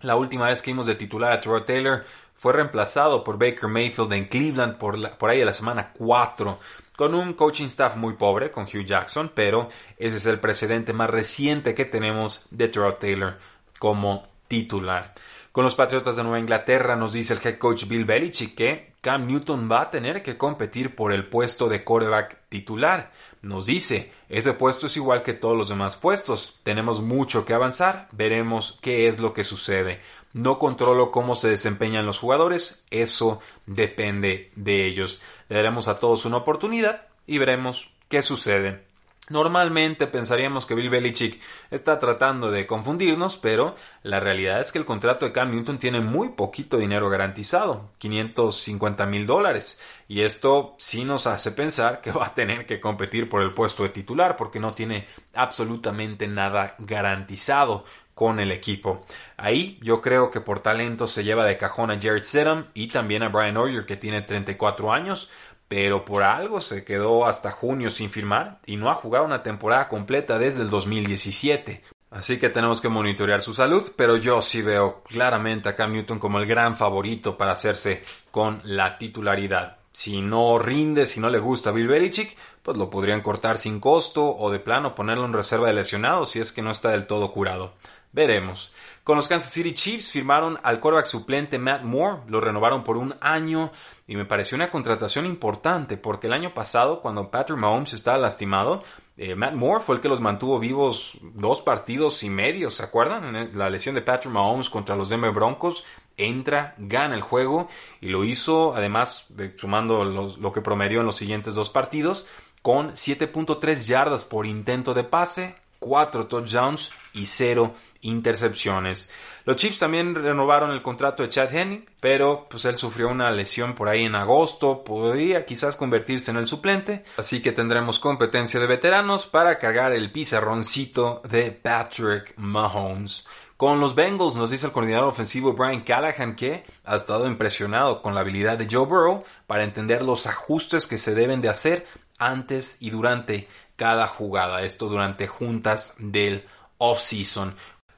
La 0.00 0.16
última 0.16 0.48
vez 0.48 0.62
que 0.62 0.72
vimos 0.72 0.86
de 0.86 0.96
titular 0.96 1.32
a 1.32 1.40
Terrell 1.40 1.64
Taylor 1.64 2.04
fue 2.36 2.52
reemplazado 2.52 3.24
por 3.24 3.38
Baker 3.38 3.68
Mayfield 3.68 4.12
en 4.12 4.26
Cleveland 4.26 4.76
por, 4.76 5.30
ahí 5.30 5.38
de 5.38 5.44
la 5.44 5.52
semana 5.52 5.92
4 5.96 6.58
con 6.96 7.14
un 7.14 7.34
coaching 7.34 7.66
staff 7.66 7.96
muy 7.96 8.14
pobre 8.14 8.50
con 8.50 8.64
Hugh 8.64 8.84
Jackson, 8.84 9.30
pero 9.34 9.68
ese 9.98 10.16
es 10.16 10.26
el 10.26 10.40
precedente 10.40 10.92
más 10.92 11.10
reciente 11.10 11.74
que 11.74 11.84
tenemos 11.84 12.46
de 12.50 12.68
Terrell 12.68 12.96
Taylor 12.98 13.36
como 13.78 14.26
titular. 14.48 15.14
Con 15.52 15.64
los 15.64 15.74
Patriotas 15.74 16.16
de 16.16 16.22
Nueva 16.22 16.38
Inglaterra 16.38 16.96
nos 16.96 17.12
dice 17.12 17.32
el 17.34 17.40
head 17.42 17.58
coach 17.58 17.86
Bill 17.86 18.04
Belichick 18.04 18.54
que 18.54 18.92
Cam 19.00 19.26
Newton 19.26 19.70
va 19.70 19.82
a 19.82 19.90
tener 19.90 20.22
que 20.22 20.36
competir 20.36 20.94
por 20.94 21.12
el 21.12 21.26
puesto 21.26 21.68
de 21.68 21.84
quarterback 21.84 22.40
titular. 22.48 23.12
Nos 23.40 23.66
dice, 23.66 24.12
ese 24.28 24.52
puesto 24.52 24.86
es 24.86 24.96
igual 24.96 25.22
que 25.22 25.32
todos 25.32 25.56
los 25.56 25.68
demás 25.68 25.96
puestos. 25.96 26.58
Tenemos 26.64 27.00
mucho 27.00 27.46
que 27.46 27.54
avanzar, 27.54 28.08
veremos 28.12 28.78
qué 28.82 29.06
es 29.06 29.18
lo 29.18 29.32
que 29.32 29.44
sucede. 29.44 30.00
No 30.36 30.58
controlo 30.58 31.12
cómo 31.12 31.34
se 31.34 31.48
desempeñan 31.48 32.04
los 32.04 32.18
jugadores, 32.18 32.84
eso 32.90 33.40
depende 33.64 34.52
de 34.54 34.86
ellos. 34.86 35.22
Le 35.48 35.56
daremos 35.56 35.88
a 35.88 35.98
todos 35.98 36.26
una 36.26 36.36
oportunidad 36.36 37.06
y 37.26 37.38
veremos 37.38 37.90
qué 38.10 38.20
sucede. 38.20 38.85
Normalmente 39.28 40.06
pensaríamos 40.06 40.66
que 40.66 40.76
Bill 40.76 40.88
Belichick 40.88 41.40
está 41.72 41.98
tratando 41.98 42.52
de 42.52 42.64
confundirnos, 42.64 43.36
pero 43.36 43.74
la 44.04 44.20
realidad 44.20 44.60
es 44.60 44.70
que 44.70 44.78
el 44.78 44.84
contrato 44.84 45.26
de 45.26 45.32
Cam 45.32 45.50
Newton 45.50 45.78
tiene 45.78 46.00
muy 46.00 46.28
poquito 46.28 46.76
dinero 46.76 47.10
garantizado, 47.10 47.90
550 47.98 49.04
mil 49.06 49.26
dólares, 49.26 49.82
y 50.06 50.20
esto 50.20 50.76
sí 50.78 51.04
nos 51.04 51.26
hace 51.26 51.50
pensar 51.50 52.00
que 52.00 52.12
va 52.12 52.26
a 52.26 52.34
tener 52.34 52.66
que 52.66 52.80
competir 52.80 53.28
por 53.28 53.42
el 53.42 53.52
puesto 53.52 53.82
de 53.82 53.88
titular 53.88 54.36
porque 54.36 54.60
no 54.60 54.74
tiene 54.74 55.08
absolutamente 55.34 56.28
nada 56.28 56.76
garantizado 56.78 57.84
con 58.14 58.40
el 58.40 58.50
equipo. 58.50 59.04
Ahí 59.36 59.78
yo 59.82 60.00
creo 60.00 60.30
que 60.30 60.40
por 60.40 60.60
talento 60.60 61.06
se 61.06 61.22
lleva 61.22 61.44
de 61.44 61.58
cajón 61.58 61.90
a 61.90 62.00
Jared 62.00 62.22
Stidham 62.22 62.68
y 62.72 62.88
también 62.88 63.22
a 63.22 63.28
Brian 63.28 63.58
Hoyer 63.58 63.84
que 63.84 63.96
tiene 63.96 64.22
34 64.22 64.90
años, 64.90 65.28
pero 65.68 66.04
por 66.04 66.22
algo 66.22 66.60
se 66.60 66.84
quedó 66.84 67.26
hasta 67.26 67.50
junio 67.50 67.90
sin 67.90 68.10
firmar 68.10 68.60
y 68.66 68.76
no 68.76 68.90
ha 68.90 68.94
jugado 68.94 69.24
una 69.24 69.42
temporada 69.42 69.88
completa 69.88 70.38
desde 70.38 70.62
el 70.62 70.70
2017. 70.70 71.82
Así 72.10 72.38
que 72.38 72.50
tenemos 72.50 72.80
que 72.80 72.88
monitorear 72.88 73.42
su 73.42 73.52
salud, 73.52 73.92
pero 73.96 74.16
yo 74.16 74.40
sí 74.40 74.62
veo 74.62 75.02
claramente 75.02 75.68
a 75.68 75.76
Cam 75.76 75.92
Newton 75.92 76.18
como 76.18 76.38
el 76.38 76.46
gran 76.46 76.76
favorito 76.76 77.36
para 77.36 77.52
hacerse 77.52 78.04
con 78.30 78.60
la 78.64 78.96
titularidad. 78.96 79.78
Si 79.92 80.20
no 80.20 80.58
rinde, 80.58 81.06
si 81.06 81.20
no 81.20 81.30
le 81.30 81.38
gusta 81.38 81.70
a 81.70 81.72
Bill 81.72 81.88
Belichick, 81.88 82.36
pues 82.62 82.76
lo 82.76 82.90
podrían 82.90 83.22
cortar 83.22 83.58
sin 83.58 83.80
costo 83.80 84.36
o 84.36 84.50
de 84.50 84.60
plano 84.60 84.94
ponerlo 84.94 85.24
en 85.24 85.32
reserva 85.32 85.68
de 85.68 85.72
lesionados 85.72 86.30
si 86.30 86.40
es 86.40 86.52
que 86.52 86.62
no 86.62 86.70
está 86.70 86.90
del 86.90 87.06
todo 87.06 87.32
curado. 87.32 87.74
Veremos. 88.16 88.72
Con 89.04 89.18
los 89.18 89.28
Kansas 89.28 89.52
City 89.52 89.74
Chiefs 89.74 90.10
firmaron 90.10 90.58
al 90.62 90.80
quarterback 90.80 91.04
suplente 91.04 91.58
Matt 91.58 91.82
Moore, 91.82 92.22
lo 92.28 92.40
renovaron 92.40 92.82
por 92.82 92.96
un 92.96 93.14
año 93.20 93.72
y 94.08 94.16
me 94.16 94.24
pareció 94.24 94.56
una 94.56 94.70
contratación 94.70 95.26
importante 95.26 95.98
porque 95.98 96.26
el 96.26 96.32
año 96.32 96.54
pasado 96.54 97.02
cuando 97.02 97.30
Patrick 97.30 97.58
Mahomes 97.58 97.92
estaba 97.92 98.16
lastimado, 98.16 98.82
eh, 99.18 99.34
Matt 99.34 99.52
Moore 99.52 99.84
fue 99.84 99.96
el 99.96 100.00
que 100.00 100.08
los 100.08 100.22
mantuvo 100.22 100.58
vivos 100.58 101.18
dos 101.20 101.60
partidos 101.60 102.22
y 102.22 102.30
medio, 102.30 102.70
¿se 102.70 102.84
acuerdan? 102.84 103.50
La 103.52 103.68
lesión 103.68 103.94
de 103.94 104.00
Patrick 104.00 104.32
Mahomes 104.32 104.70
contra 104.70 104.96
los 104.96 105.10
Denver 105.10 105.32
Broncos 105.32 105.84
entra, 106.16 106.74
gana 106.78 107.16
el 107.16 107.20
juego 107.20 107.68
y 108.00 108.08
lo 108.08 108.24
hizo 108.24 108.74
además 108.74 109.26
de, 109.28 109.54
sumando 109.58 110.04
lo 110.04 110.52
que 110.54 110.62
promedió 110.62 111.00
en 111.00 111.06
los 111.06 111.16
siguientes 111.16 111.54
dos 111.54 111.68
partidos 111.68 112.26
con 112.62 112.92
7.3 112.92 113.84
yardas 113.84 114.24
por 114.24 114.46
intento 114.46 114.94
de 114.94 115.04
pase, 115.04 115.54
4 115.80 116.26
touchdowns 116.26 116.90
y 117.12 117.26
0 117.26 117.74
intercepciones. 118.06 119.10
Los 119.44 119.56
Chiefs 119.56 119.78
también 119.78 120.14
renovaron 120.14 120.72
el 120.72 120.82
contrato 120.82 121.22
de 121.22 121.28
Chad 121.28 121.54
Henning, 121.54 121.86
pero 122.00 122.46
pues 122.50 122.64
él 122.64 122.76
sufrió 122.76 123.08
una 123.08 123.30
lesión 123.30 123.74
por 123.74 123.88
ahí 123.88 124.04
en 124.04 124.14
agosto, 124.14 124.82
podría 124.82 125.44
quizás 125.44 125.76
convertirse 125.76 126.30
en 126.30 126.36
el 126.38 126.46
suplente, 126.46 127.04
así 127.16 127.40
que 127.40 127.52
tendremos 127.52 127.98
competencia 127.98 128.58
de 128.58 128.66
veteranos 128.66 129.26
para 129.26 129.58
cargar 129.58 129.92
el 129.92 130.10
pizarroncito 130.10 131.22
de 131.28 131.52
Patrick 131.52 132.34
Mahomes. 132.36 133.26
Con 133.56 133.80
los 133.80 133.94
Bengals 133.94 134.34
nos 134.34 134.50
dice 134.50 134.66
el 134.66 134.72
coordinador 134.72 135.08
ofensivo 135.08 135.54
Brian 135.54 135.80
Callahan 135.80 136.36
que 136.36 136.64
ha 136.84 136.96
estado 136.96 137.26
impresionado 137.26 138.02
con 138.02 138.14
la 138.14 138.20
habilidad 138.20 138.58
de 138.58 138.68
Joe 138.70 138.84
Burrow 138.84 139.24
para 139.46 139.64
entender 139.64 140.02
los 140.02 140.26
ajustes 140.26 140.86
que 140.86 140.98
se 140.98 141.14
deben 141.14 141.40
de 141.40 141.48
hacer 141.48 141.86
antes 142.18 142.76
y 142.80 142.90
durante 142.90 143.48
cada 143.76 144.06
jugada, 144.08 144.62
esto 144.62 144.88
durante 144.88 145.26
juntas 145.26 145.94
del 145.98 146.44
off-season. 146.78 147.54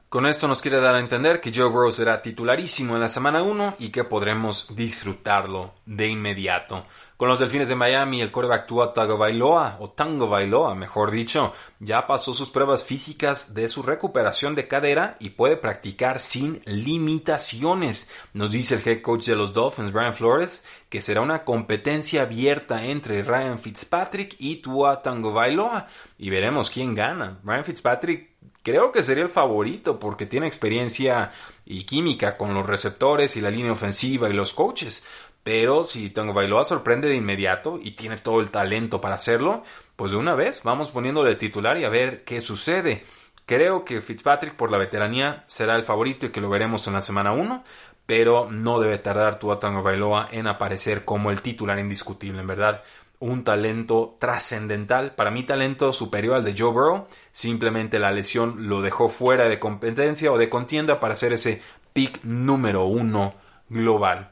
Con 0.09 0.25
esto 0.25 0.49
nos 0.49 0.63
quiere 0.63 0.81
dar 0.81 0.95
a 0.95 1.01
entender 1.01 1.39
que 1.39 1.53
Joe 1.55 1.69
Burrow 1.69 1.93
será 1.93 2.23
titularísimo 2.23 2.95
en 2.95 3.03
la 3.03 3.11
semana 3.11 3.43
1 3.43 3.75
y 3.79 3.91
que 3.91 4.05
podremos 4.05 4.67
disfrutarlo 4.75 5.75
de 5.85 6.09
inmediato. 6.09 6.87
Con 7.19 7.29
los 7.29 7.39
Delfines 7.39 7.69
de 7.69 7.75
Miami, 7.75 8.23
el 8.23 8.31
coreback 8.31 8.67
Tua 8.67 8.95
Tagovailoa, 8.95 9.77
o 9.81 9.91
Tango 9.91 10.29
Bailoa, 10.29 10.75
mejor 10.75 11.11
dicho, 11.11 11.53
ya 11.79 12.07
pasó 12.07 12.33
sus 12.33 12.49
pruebas 12.49 12.85
físicas 12.85 13.53
de 13.53 13.69
su 13.69 13.83
recuperación 13.83 14.55
de 14.55 14.67
cadera 14.67 15.17
y 15.21 15.31
puede 15.31 15.57
practicar 15.57 16.21
sin 16.21 16.63
limitaciones. 16.65 18.09
Nos 18.33 18.53
dice 18.53 18.77
el 18.77 18.89
head 18.89 19.03
coach 19.03 19.27
de 19.27 19.37
los 19.37 19.53
Dolphins, 19.53 19.93
Brian 19.93 20.15
Flores, 20.15 20.65
que 20.89 21.03
será 21.03 21.21
una 21.21 21.45
competencia 21.45 22.23
abierta 22.23 22.83
entre 22.85 23.23
Ryan 23.23 23.59
Fitzpatrick 23.59 24.37
y 24.39 24.63
Tua 24.63 25.03
Tango 25.03 25.33
Bailoa. 25.33 25.89
Y 26.17 26.31
veremos 26.31 26.71
quién 26.71 26.95
gana. 26.95 27.41
Ryan 27.45 27.65
Fitzpatrick 27.65 28.38
creo 28.63 28.93
que 28.93 29.03
sería 29.03 29.25
el 29.25 29.31
favorito 29.31 29.99
porque 29.99 30.27
tiene 30.27 30.47
experiencia 30.47 31.33
y 31.65 31.85
química 31.85 32.37
con 32.37 32.55
los 32.55 32.67
receptores 32.67 33.37
y 33.37 33.41
la 33.41 33.51
línea 33.51 33.73
ofensiva 33.73 34.29
y 34.29 34.33
los 34.33 34.53
coaches. 34.53 35.05
Pero 35.43 35.85
si 35.85 36.11
Tango 36.11 36.35
Bailoa 36.35 36.65
sorprende 36.65 37.09
de 37.09 37.17
inmediato 37.17 37.79
y 37.83 37.93
tiene 37.93 38.19
todo 38.19 38.41
el 38.41 38.51
talento 38.51 39.01
para 39.01 39.15
hacerlo, 39.15 39.63
pues 39.97 40.13
de 40.13 40.19
una 40.19 40.35
vez 40.35 40.63
vamos 40.63 40.91
poniéndole 40.91 41.31
el 41.31 41.39
titular 41.39 41.79
y 41.79 41.85
a 41.85 41.89
ver 41.89 42.25
qué 42.25 42.41
sucede. 42.41 43.05
Creo 43.47 43.85
que 43.85 44.03
Fitzpatrick 44.03 44.57
por 44.57 44.71
la 44.71 44.77
veteranía 44.77 45.45
será 45.47 45.77
el 45.77 45.85
favorito 45.85 46.27
y 46.27 46.31
que 46.31 46.43
lo 46.43 46.51
veremos 46.51 46.87
en 46.87 46.93
la 46.93 47.01
semana 47.01 47.33
1, 47.33 47.65
pero 48.05 48.51
no 48.51 48.79
debe 48.79 48.99
tardar 48.99 49.39
Tua 49.39 49.59
Tango 49.59 49.83
Bailoa 49.83 50.29
en 50.33 50.47
aparecer 50.47 51.07
como 51.07 51.31
el 51.31 51.41
titular 51.41 51.79
indiscutible, 51.79 52.41
en 52.41 52.47
verdad. 52.47 52.83
Un 53.21 53.43
talento 53.43 54.17
trascendental, 54.21 55.15
para 55.15 55.31
mí 55.31 55.45
talento 55.45 55.93
superior 55.93 56.37
al 56.37 56.45
de 56.45 56.55
Joe 56.57 56.71
Burrow, 56.71 57.09
simplemente 57.33 57.99
la 57.99 58.13
lesión 58.13 58.69
lo 58.69 58.81
dejó 58.81 59.09
fuera 59.09 59.49
de 59.49 59.59
competencia 59.59 60.33
o 60.33 60.39
de 60.39 60.49
contienda 60.49 61.01
para 61.01 61.17
ser 61.17 61.33
ese 61.33 61.61
pick 61.93 62.23
número 62.23 62.85
uno 62.85 63.35
global. 63.69 64.31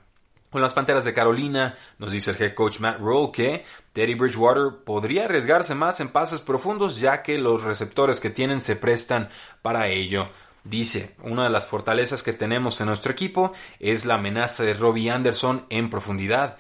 Con 0.51 0.63
las 0.63 0.73
Panteras 0.73 1.05
de 1.05 1.13
Carolina, 1.13 1.77
nos 1.99 2.13
dice 2.13 2.31
el 2.31 2.41
head 2.41 2.55
coach 2.55 2.79
Matt 2.79 3.01
Rule 3.01 3.31
que 3.33 3.65
Teddy 3.93 4.15
Bridgewater 4.15 4.85
podría 4.85 5.25
arriesgarse 5.25 5.75
más 5.75 6.01
en 6.01 6.09
pases 6.09 6.41
profundos 6.41 7.01
ya 7.01 7.23
que 7.23 7.39
los 7.39 7.65
receptores 7.65 8.21
que 8.21 8.31
tienen 8.31 8.61
se 8.61 8.77
prestan 8.77 9.29
para 9.63 9.89
ello. 9.89 10.29
Dice, 10.63 11.15
una 11.23 11.45
de 11.45 11.51
las 11.51 11.67
fortalezas 11.67 12.23
que 12.23 12.33
tenemos 12.33 12.81
en 12.81 12.87
nuestro 12.87 13.13
equipo 13.13 13.53
es 13.81 14.05
la 14.05 14.15
amenaza 14.15 14.63
de 14.63 14.75
Robbie 14.75 15.11
Anderson 15.11 15.67
en 15.69 15.91
profundidad, 15.91 16.57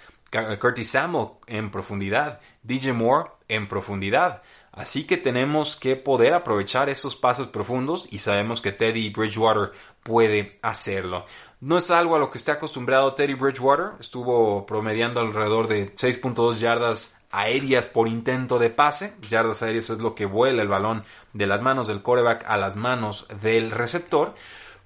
Curtis 0.58 0.90
Samuel 0.90 1.28
en 1.46 1.70
profundidad, 1.70 2.40
DJ 2.62 2.92
Moore 2.92 3.30
en 3.48 3.68
profundidad. 3.68 4.42
Así 4.72 5.06
que 5.06 5.16
tenemos 5.16 5.74
que 5.76 5.96
poder 5.96 6.34
aprovechar 6.34 6.90
esos 6.90 7.16
pases 7.16 7.46
profundos 7.46 8.06
y 8.10 8.18
sabemos 8.18 8.60
que 8.60 8.72
Teddy 8.72 9.08
Bridgewater 9.08 9.72
puede 10.02 10.58
hacerlo. 10.60 11.24
No 11.60 11.78
es 11.78 11.90
algo 11.90 12.14
a 12.14 12.18
lo 12.18 12.30
que 12.30 12.36
esté 12.36 12.52
acostumbrado 12.52 13.14
Teddy 13.14 13.32
Bridgewater. 13.34 13.92
Estuvo 13.98 14.66
promediando 14.66 15.20
alrededor 15.20 15.66
de 15.68 15.94
6.2 15.94 16.56
yardas 16.56 17.16
aéreas 17.30 17.88
por 17.88 18.06
intento 18.06 18.58
de 18.58 18.68
pase. 18.68 19.14
Yardas 19.28 19.62
aéreas 19.62 19.88
es 19.88 19.98
lo 19.98 20.14
que 20.14 20.26
vuela 20.26 20.60
el 20.60 20.68
balón 20.68 21.04
de 21.32 21.46
las 21.46 21.62
manos 21.62 21.86
del 21.86 22.02
coreback 22.02 22.44
a 22.46 22.58
las 22.58 22.76
manos 22.76 23.26
del 23.40 23.70
receptor. 23.70 24.34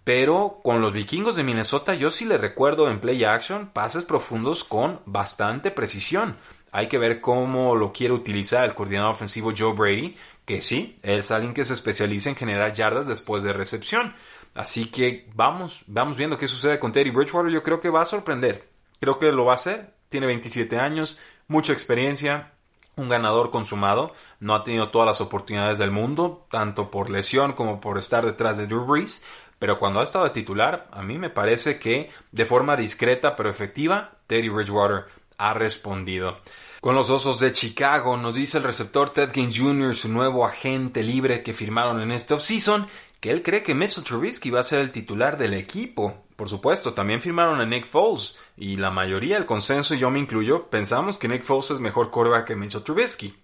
Pero 0.04 0.60
con 0.62 0.80
los 0.80 0.92
vikingos 0.92 1.36
de 1.36 1.44
Minnesota 1.44 1.94
yo 1.94 2.10
sí 2.10 2.24
le 2.24 2.38
recuerdo 2.38 2.90
en 2.90 3.00
play 3.00 3.22
action 3.24 3.70
pases 3.72 4.04
profundos 4.04 4.64
con 4.64 5.00
bastante 5.04 5.70
precisión. 5.70 6.36
Hay 6.72 6.86
que 6.88 6.98
ver 6.98 7.20
cómo 7.20 7.74
lo 7.74 7.92
quiere 7.92 8.14
utilizar 8.14 8.64
el 8.64 8.74
coordinador 8.74 9.12
ofensivo 9.12 9.52
Joe 9.56 9.74
Brady, 9.74 10.14
que 10.44 10.62
sí, 10.62 10.98
es 11.02 11.30
alguien 11.30 11.52
que 11.52 11.64
se 11.64 11.74
especializa 11.74 12.30
en 12.30 12.36
generar 12.36 12.72
yardas 12.72 13.06
después 13.08 13.42
de 13.42 13.52
recepción. 13.52 14.14
Así 14.54 14.86
que 14.86 15.28
vamos, 15.34 15.82
vamos 15.86 16.16
viendo 16.16 16.38
qué 16.38 16.48
sucede 16.48 16.78
con 16.78 16.92
Teddy 16.92 17.10
Bridgewater. 17.10 17.52
Yo 17.52 17.62
creo 17.62 17.80
que 17.80 17.90
va 17.90 18.02
a 18.02 18.06
sorprender. 18.06 18.68
Creo 19.00 19.18
que 19.18 19.32
lo 19.32 19.44
va 19.44 19.52
a 19.52 19.56
hacer. 19.56 19.94
Tiene 20.08 20.26
27 20.26 20.76
años, 20.78 21.18
mucha 21.46 21.72
experiencia, 21.72 22.52
un 22.96 23.08
ganador 23.08 23.50
consumado. 23.50 24.12
No 24.40 24.54
ha 24.54 24.64
tenido 24.64 24.90
todas 24.90 25.06
las 25.06 25.20
oportunidades 25.20 25.78
del 25.78 25.90
mundo, 25.90 26.46
tanto 26.50 26.90
por 26.90 27.10
lesión 27.10 27.52
como 27.52 27.80
por 27.80 27.98
estar 27.98 28.24
detrás 28.24 28.56
de 28.58 28.66
Drew 28.66 28.84
Brees. 28.84 29.22
Pero 29.60 29.78
cuando 29.78 30.00
ha 30.00 30.04
estado 30.04 30.24
de 30.24 30.30
titular, 30.30 30.88
a 30.90 31.02
mí 31.02 31.18
me 31.18 31.28
parece 31.28 31.78
que 31.78 32.10
de 32.32 32.46
forma 32.46 32.76
discreta 32.76 33.36
pero 33.36 33.50
efectiva, 33.50 34.16
Teddy 34.26 34.48
Bridgewater 34.48 35.04
ha 35.36 35.52
respondido. 35.52 36.38
Con 36.80 36.94
los 36.94 37.10
Osos 37.10 37.40
de 37.40 37.52
Chicago, 37.52 38.16
nos 38.16 38.34
dice 38.34 38.56
el 38.56 38.64
receptor 38.64 39.10
Ted 39.10 39.32
Gaines 39.34 39.58
Jr., 39.58 39.94
su 39.94 40.08
nuevo 40.08 40.46
agente 40.46 41.02
libre 41.02 41.42
que 41.42 41.52
firmaron 41.52 42.00
en 42.00 42.10
este 42.10 42.32
offseason, 42.32 42.88
que 43.20 43.30
él 43.30 43.42
cree 43.42 43.62
que 43.62 43.74
Mitchell 43.74 44.02
Trubisky 44.02 44.48
va 44.48 44.60
a 44.60 44.62
ser 44.62 44.80
el 44.80 44.92
titular 44.92 45.36
del 45.36 45.52
equipo. 45.52 46.24
Por 46.36 46.48
supuesto, 46.48 46.94
también 46.94 47.20
firmaron 47.20 47.60
a 47.60 47.66
Nick 47.66 47.84
Foles 47.86 48.38
y 48.56 48.76
la 48.76 48.90
mayoría 48.90 49.34
del 49.34 49.44
consenso, 49.44 49.94
y 49.94 49.98
yo 49.98 50.10
me 50.10 50.20
incluyo, 50.20 50.68
pensamos 50.70 51.18
que 51.18 51.28
Nick 51.28 51.44
Foles 51.44 51.70
es 51.70 51.80
mejor 51.80 52.10
coreback 52.10 52.46
que 52.46 52.56
Mitchell 52.56 52.82
Trubisky. 52.82 53.36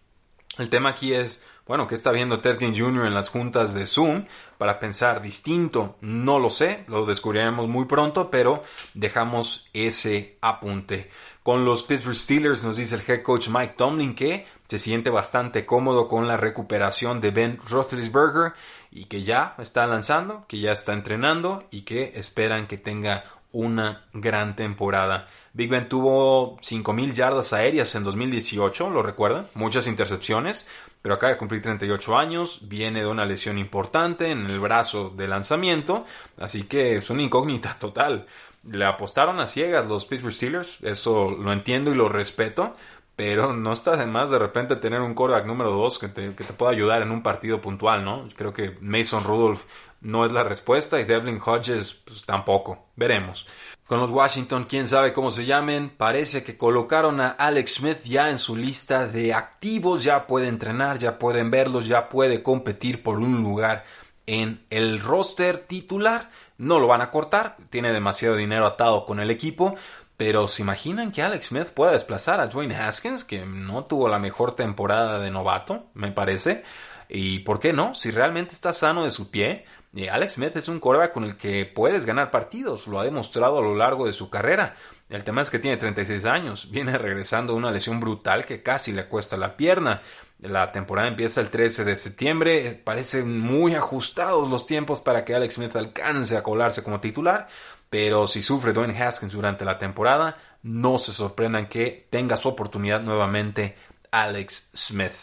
El 0.58 0.70
tema 0.70 0.90
aquí 0.90 1.12
es 1.12 1.44
Bueno, 1.66 1.86
¿qué 1.86 1.94
está 1.94 2.12
viendo 2.12 2.40
Ted 2.40 2.58
Jr. 2.60 3.06
en 3.06 3.14
las 3.14 3.28
juntas 3.28 3.74
de 3.74 3.86
Zoom 3.86 4.24
para 4.56 4.78
pensar 4.78 5.20
distinto? 5.20 5.96
No 6.00 6.38
lo 6.38 6.48
sé, 6.48 6.84
lo 6.88 7.04
descubriremos 7.04 7.68
muy 7.68 7.84
pronto, 7.84 8.30
pero 8.30 8.62
dejamos 8.94 9.68
ese 9.74 10.38
apunte. 10.40 11.10
Con 11.42 11.64
los 11.64 11.82
Pittsburgh 11.82 12.16
Steelers 12.16 12.64
nos 12.64 12.78
dice 12.78 12.94
el 12.94 13.02
head 13.06 13.22
coach 13.22 13.48
Mike 13.48 13.74
Tomlin 13.76 14.14
que 14.14 14.46
se 14.66 14.78
siente 14.78 15.10
bastante 15.10 15.66
cómodo 15.66 16.08
con 16.08 16.26
la 16.26 16.36
recuperación 16.36 17.20
de 17.20 17.32
Ben 17.32 17.58
Roethlisberger 17.68 18.52
y 18.90 19.04
que 19.04 19.22
ya 19.24 19.54
está 19.58 19.86
lanzando, 19.86 20.46
que 20.48 20.58
ya 20.60 20.72
está 20.72 20.94
entrenando 20.94 21.66
y 21.70 21.82
que 21.82 22.12
esperan 22.16 22.66
que 22.66 22.78
tenga 22.78 23.24
una 23.52 24.06
gran 24.12 24.56
temporada. 24.56 25.28
Big 25.56 25.70
Ben 25.70 25.88
tuvo 25.88 26.58
5.000 26.58 27.14
yardas 27.14 27.54
aéreas 27.54 27.94
en 27.94 28.04
2018, 28.04 28.90
lo 28.90 29.02
recuerdan, 29.02 29.46
muchas 29.54 29.86
intercepciones, 29.86 30.68
pero 31.00 31.14
acaba 31.14 31.32
de 31.32 31.38
cumplir 31.38 31.62
38 31.62 32.18
años, 32.18 32.58
viene 32.68 33.00
de 33.00 33.06
una 33.06 33.24
lesión 33.24 33.56
importante 33.56 34.30
en 34.30 34.44
el 34.44 34.60
brazo 34.60 35.14
de 35.16 35.28
lanzamiento, 35.28 36.04
así 36.38 36.64
que 36.64 36.98
es 36.98 37.08
una 37.08 37.22
incógnita 37.22 37.78
total. 37.78 38.26
Le 38.70 38.84
apostaron 38.84 39.40
a 39.40 39.48
ciegas 39.48 39.86
los 39.86 40.04
Pittsburgh 40.04 40.34
Steelers, 40.34 40.82
eso 40.82 41.30
lo 41.30 41.50
entiendo 41.54 41.90
y 41.90 41.94
lo 41.94 42.10
respeto, 42.10 42.76
pero 43.16 43.54
no 43.54 43.72
está 43.72 43.96
de 43.96 44.04
más 44.04 44.28
de 44.28 44.38
repente 44.38 44.76
tener 44.76 45.00
un 45.00 45.14
quarterback 45.14 45.46
número 45.46 45.70
2 45.70 45.98
que 45.98 46.08
te, 46.08 46.34
que 46.34 46.44
te 46.44 46.52
pueda 46.52 46.72
ayudar 46.72 47.00
en 47.00 47.10
un 47.10 47.22
partido 47.22 47.62
puntual, 47.62 48.04
¿no? 48.04 48.28
Creo 48.36 48.52
que 48.52 48.76
Mason 48.82 49.24
Rudolph 49.24 49.62
no 50.06 50.24
es 50.24 50.30
la 50.30 50.44
respuesta 50.44 51.00
y 51.00 51.04
Devlin 51.04 51.40
Hodges 51.44 51.94
pues, 51.94 52.24
tampoco. 52.24 52.86
Veremos. 52.94 53.46
Con 53.86 54.00
los 54.00 54.10
Washington, 54.10 54.66
quién 54.68 54.88
sabe 54.88 55.12
cómo 55.12 55.30
se 55.30 55.46
llamen, 55.46 55.90
parece 55.90 56.42
que 56.42 56.56
colocaron 56.56 57.20
a 57.20 57.30
Alex 57.30 57.74
Smith 57.74 57.98
ya 58.04 58.30
en 58.30 58.38
su 58.38 58.56
lista 58.56 59.06
de 59.06 59.34
activos, 59.34 60.04
ya 60.04 60.26
puede 60.26 60.48
entrenar, 60.48 60.98
ya 60.98 61.18
pueden 61.18 61.50
verlos, 61.50 61.86
ya 61.86 62.08
puede 62.08 62.42
competir 62.42 63.02
por 63.02 63.18
un 63.18 63.42
lugar 63.42 63.84
en 64.26 64.64
el 64.70 65.00
roster 65.00 65.58
titular. 65.58 66.30
No 66.58 66.78
lo 66.78 66.86
van 66.86 67.02
a 67.02 67.10
cortar, 67.10 67.56
tiene 67.70 67.92
demasiado 67.92 68.36
dinero 68.36 68.66
atado 68.66 69.06
con 69.06 69.20
el 69.20 69.30
equipo, 69.30 69.74
pero 70.16 70.48
¿se 70.48 70.62
imaginan 70.62 71.12
que 71.12 71.22
Alex 71.22 71.46
Smith 71.48 71.68
pueda 71.68 71.92
desplazar 71.92 72.40
a 72.40 72.46
Dwayne 72.46 72.76
Haskins, 72.76 73.24
que 73.24 73.44
no 73.44 73.84
tuvo 73.84 74.08
la 74.08 74.18
mejor 74.18 74.54
temporada 74.54 75.18
de 75.18 75.30
novato, 75.30 75.86
me 75.94 76.12
parece? 76.12 76.64
¿Y 77.08 77.40
por 77.40 77.60
qué 77.60 77.72
no? 77.72 77.94
Si 77.94 78.10
realmente 78.10 78.54
está 78.54 78.72
sano 78.72 79.04
de 79.04 79.10
su 79.10 79.30
pie, 79.30 79.64
eh, 79.96 80.10
Alex 80.10 80.34
Smith 80.34 80.56
es 80.56 80.68
un 80.68 80.80
coreback 80.80 81.12
con 81.12 81.24
el 81.24 81.36
que 81.36 81.64
puedes 81.64 82.04
ganar 82.04 82.30
partidos, 82.30 82.86
lo 82.86 83.00
ha 83.00 83.04
demostrado 83.04 83.58
a 83.58 83.62
lo 83.62 83.74
largo 83.74 84.06
de 84.06 84.12
su 84.12 84.28
carrera. 84.28 84.76
El 85.08 85.24
tema 85.24 85.40
es 85.40 85.50
que 85.50 85.58
tiene 85.58 85.76
36 85.76 86.24
años, 86.24 86.70
viene 86.70 86.98
regresando 86.98 87.54
una 87.54 87.70
lesión 87.70 88.00
brutal 88.00 88.44
que 88.44 88.62
casi 88.62 88.92
le 88.92 89.06
cuesta 89.06 89.36
la 89.36 89.56
pierna. 89.56 90.02
La 90.40 90.70
temporada 90.70 91.08
empieza 91.08 91.40
el 91.40 91.48
13 91.48 91.84
de 91.84 91.96
septiembre, 91.96 92.66
eh, 92.66 92.74
parecen 92.74 93.40
muy 93.40 93.74
ajustados 93.74 94.48
los 94.48 94.66
tiempos 94.66 95.00
para 95.00 95.24
que 95.24 95.34
Alex 95.34 95.54
Smith 95.54 95.74
alcance 95.76 96.36
a 96.36 96.42
colarse 96.42 96.82
como 96.82 97.00
titular, 97.00 97.48
pero 97.88 98.26
si 98.26 98.42
sufre 98.42 98.74
Dwayne 98.74 99.00
Haskins 99.02 99.32
durante 99.32 99.64
la 99.64 99.78
temporada, 99.78 100.36
no 100.62 100.98
se 100.98 101.12
sorprendan 101.12 101.68
que 101.68 102.06
tenga 102.10 102.36
su 102.36 102.48
oportunidad 102.48 103.00
nuevamente 103.00 103.76
Alex 104.10 104.70
Smith. 104.74 105.14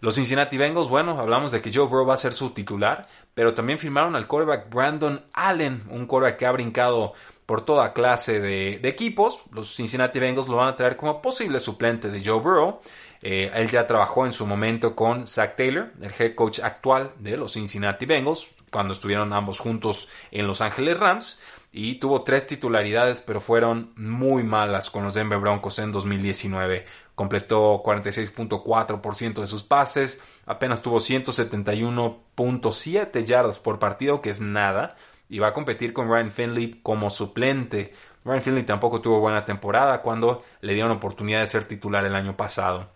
Los 0.00 0.14
Cincinnati 0.14 0.56
Bengals, 0.56 0.88
bueno, 0.88 1.18
hablamos 1.20 1.52
de 1.52 1.60
que 1.60 1.70
Joe 1.72 1.86
Burrow 1.86 2.06
va 2.06 2.14
a 2.14 2.18
ser 2.18 2.32
su 2.32 2.50
titular, 2.50 3.06
pero 3.34 3.52
también 3.52 3.78
firmaron 3.78 4.16
al 4.16 4.26
quarterback 4.26 4.70
Brandon 4.70 5.22
Allen, 5.34 5.84
un 5.90 6.06
quarterback 6.06 6.38
que 6.38 6.46
ha 6.46 6.52
brincado 6.52 7.12
por 7.44 7.64
toda 7.64 7.92
clase 7.92 8.40
de, 8.40 8.80
equipos. 8.84 9.42
Los 9.52 9.74
Cincinnati 9.74 10.18
Bengals 10.18 10.48
lo 10.48 10.56
van 10.56 10.68
a 10.68 10.76
traer 10.76 10.96
como 10.96 11.20
posible 11.20 11.60
suplente 11.60 12.08
de 12.08 12.24
Joe 12.24 12.40
Burrow. 12.40 12.80
Eh, 13.22 13.50
él 13.54 13.70
ya 13.70 13.86
trabajó 13.86 14.24
en 14.24 14.32
su 14.32 14.46
momento 14.46 14.96
con 14.96 15.26
Zach 15.26 15.56
Taylor, 15.56 15.92
el 16.00 16.12
head 16.18 16.34
coach 16.34 16.60
actual 16.60 17.12
de 17.18 17.36
los 17.36 17.52
Cincinnati 17.52 18.06
Bengals, 18.06 18.48
cuando 18.70 18.92
estuvieron 18.94 19.32
ambos 19.32 19.58
juntos 19.58 20.08
en 20.30 20.46
Los 20.46 20.62
Ángeles 20.62 20.98
Rams 20.98 21.40
y 21.72 21.96
tuvo 21.96 22.22
tres 22.22 22.46
titularidades, 22.46 23.20
pero 23.22 23.40
fueron 23.40 23.92
muy 23.96 24.42
malas 24.42 24.90
con 24.90 25.04
los 25.04 25.14
Denver 25.14 25.38
Broncos 25.38 25.78
en 25.78 25.92
2019. 25.92 26.84
Completó 27.20 27.82
46.4% 27.82 29.42
de 29.42 29.46
sus 29.46 29.62
pases, 29.62 30.22
apenas 30.46 30.80
tuvo 30.80 31.00
171.7 31.00 33.24
yardas 33.24 33.58
por 33.58 33.78
partido, 33.78 34.22
que 34.22 34.30
es 34.30 34.40
nada, 34.40 34.96
y 35.28 35.38
va 35.38 35.48
a 35.48 35.52
competir 35.52 35.92
con 35.92 36.08
Ryan 36.08 36.32
Finley 36.32 36.80
como 36.82 37.10
suplente. 37.10 37.92
Ryan 38.24 38.40
Finley 38.40 38.62
tampoco 38.62 39.02
tuvo 39.02 39.20
buena 39.20 39.44
temporada 39.44 40.00
cuando 40.00 40.44
le 40.62 40.72
dieron 40.72 40.92
oportunidad 40.92 41.42
de 41.42 41.48
ser 41.48 41.64
titular 41.64 42.06
el 42.06 42.14
año 42.14 42.38
pasado. 42.38 42.88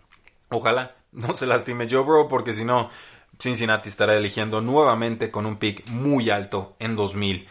Ojalá 0.49 0.95
no 1.11 1.35
se 1.35 1.45
lastime 1.45 1.87
Joe 1.87 2.01
Burrow 2.01 2.27
porque 2.27 2.53
si 2.53 2.65
no 2.65 2.89
Cincinnati 3.37 3.89
estará 3.89 4.17
eligiendo 4.17 4.59
nuevamente 4.59 5.29
con 5.29 5.45
un 5.45 5.57
pick 5.57 5.87
muy 5.91 6.31
alto 6.31 6.75
en 6.79 6.95
2000. 6.95 7.47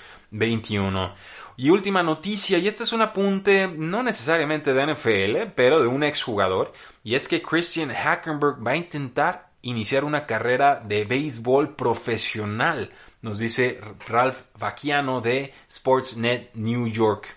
21. 1.56 1.68
Y 1.68 1.70
última 1.70 2.02
noticia, 2.02 2.58
y 2.58 2.68
este 2.68 2.84
es 2.84 2.92
un 2.92 3.02
apunte 3.02 3.66
no 3.68 4.02
necesariamente 4.02 4.74
de 4.74 4.94
NFL, 4.94 5.52
pero 5.54 5.80
de 5.80 5.88
un 5.88 6.02
exjugador, 6.02 6.72
y 7.02 7.14
es 7.14 7.28
que 7.28 7.42
Christian 7.42 7.90
Hackenberg 7.90 8.64
va 8.66 8.72
a 8.72 8.76
intentar 8.76 9.50
iniciar 9.62 10.04
una 10.04 10.26
carrera 10.26 10.82
de 10.84 11.04
béisbol 11.04 11.74
profesional, 11.74 12.90
nos 13.22 13.38
dice 13.38 13.80
Ralph 14.06 14.42
Vacchiano 14.58 15.22
de 15.22 15.54
Sportsnet 15.70 16.50
New 16.54 16.86
York. 16.88 17.36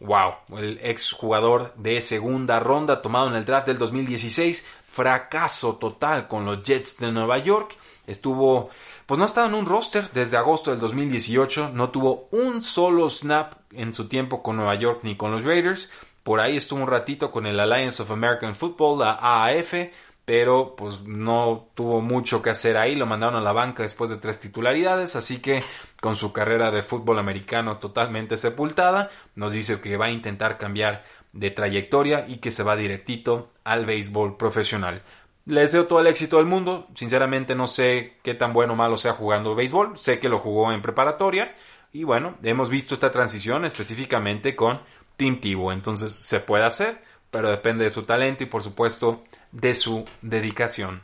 Wow, 0.00 0.58
el 0.58 0.80
exjugador 0.82 1.74
de 1.76 2.00
segunda 2.00 2.58
ronda 2.58 3.02
tomado 3.02 3.28
en 3.28 3.34
el 3.34 3.44
draft 3.44 3.68
del 3.68 3.78
2016, 3.78 4.66
fracaso 4.90 5.76
total 5.76 6.26
con 6.26 6.44
los 6.44 6.62
Jets 6.62 6.96
de 6.98 7.12
Nueva 7.12 7.38
York, 7.38 7.76
estuvo 8.06 8.70
pues 9.06 9.18
no 9.18 9.24
estaba 9.24 9.48
en 9.48 9.54
un 9.54 9.66
roster 9.66 10.10
desde 10.12 10.36
agosto 10.36 10.70
del 10.70 10.78
2018, 10.78 11.70
no 11.74 11.90
tuvo 11.90 12.28
un 12.30 12.62
solo 12.62 13.10
snap 13.10 13.54
en 13.72 13.92
su 13.92 14.06
tiempo 14.06 14.42
con 14.42 14.56
Nueva 14.56 14.76
York 14.76 15.00
ni 15.02 15.16
con 15.16 15.32
los 15.32 15.44
Raiders, 15.44 15.90
por 16.22 16.38
ahí 16.38 16.56
estuvo 16.56 16.80
un 16.80 16.88
ratito 16.88 17.30
con 17.32 17.46
el 17.46 17.58
Alliance 17.58 18.02
of 18.02 18.10
American 18.12 18.54
Football, 18.54 19.00
la 19.00 19.18
AAF, 19.20 19.74
pero 20.24 20.76
pues 20.76 21.00
no 21.02 21.70
tuvo 21.74 22.00
mucho 22.00 22.40
que 22.40 22.50
hacer 22.50 22.76
ahí, 22.76 22.94
lo 22.94 23.04
mandaron 23.04 23.34
a 23.34 23.40
la 23.40 23.52
banca 23.52 23.82
después 23.82 24.10
de 24.10 24.16
tres 24.16 24.38
titularidades, 24.38 25.16
así 25.16 25.40
que 25.40 25.64
con 26.00 26.14
su 26.14 26.32
carrera 26.32 26.70
de 26.70 26.84
fútbol 26.84 27.18
americano 27.18 27.78
totalmente 27.78 28.36
sepultada, 28.36 29.10
nos 29.34 29.52
dice 29.52 29.80
que 29.80 29.96
va 29.96 30.06
a 30.06 30.12
intentar 30.12 30.56
cambiar 30.56 31.02
de 31.32 31.50
trayectoria 31.50 32.26
y 32.28 32.36
que 32.36 32.52
se 32.52 32.62
va 32.62 32.76
directito 32.76 33.50
al 33.64 33.86
béisbol 33.86 34.36
profesional. 34.36 35.02
Le 35.46 35.62
deseo 35.62 35.86
todo 35.86 36.00
el 36.00 36.06
éxito 36.06 36.36
del 36.36 36.46
mundo. 36.46 36.86
Sinceramente 36.94 37.54
no 37.54 37.66
sé 37.66 38.18
qué 38.22 38.34
tan 38.34 38.52
bueno 38.52 38.74
o 38.74 38.76
malo 38.76 38.96
sea 38.96 39.12
jugando 39.14 39.54
béisbol. 39.54 39.98
Sé 39.98 40.18
que 40.18 40.28
lo 40.28 40.38
jugó 40.38 40.72
en 40.72 40.82
preparatoria. 40.82 41.54
Y 41.92 42.04
bueno, 42.04 42.36
hemos 42.42 42.68
visto 42.68 42.94
esta 42.94 43.10
transición 43.10 43.64
específicamente 43.64 44.54
con 44.54 44.80
Team 45.16 45.40
Tivo. 45.40 45.72
Entonces 45.72 46.12
se 46.12 46.40
puede 46.40 46.64
hacer, 46.64 47.02
pero 47.30 47.50
depende 47.50 47.84
de 47.84 47.90
su 47.90 48.02
talento 48.02 48.44
y 48.44 48.46
por 48.46 48.62
supuesto 48.62 49.24
de 49.50 49.74
su 49.74 50.04
dedicación. 50.22 51.02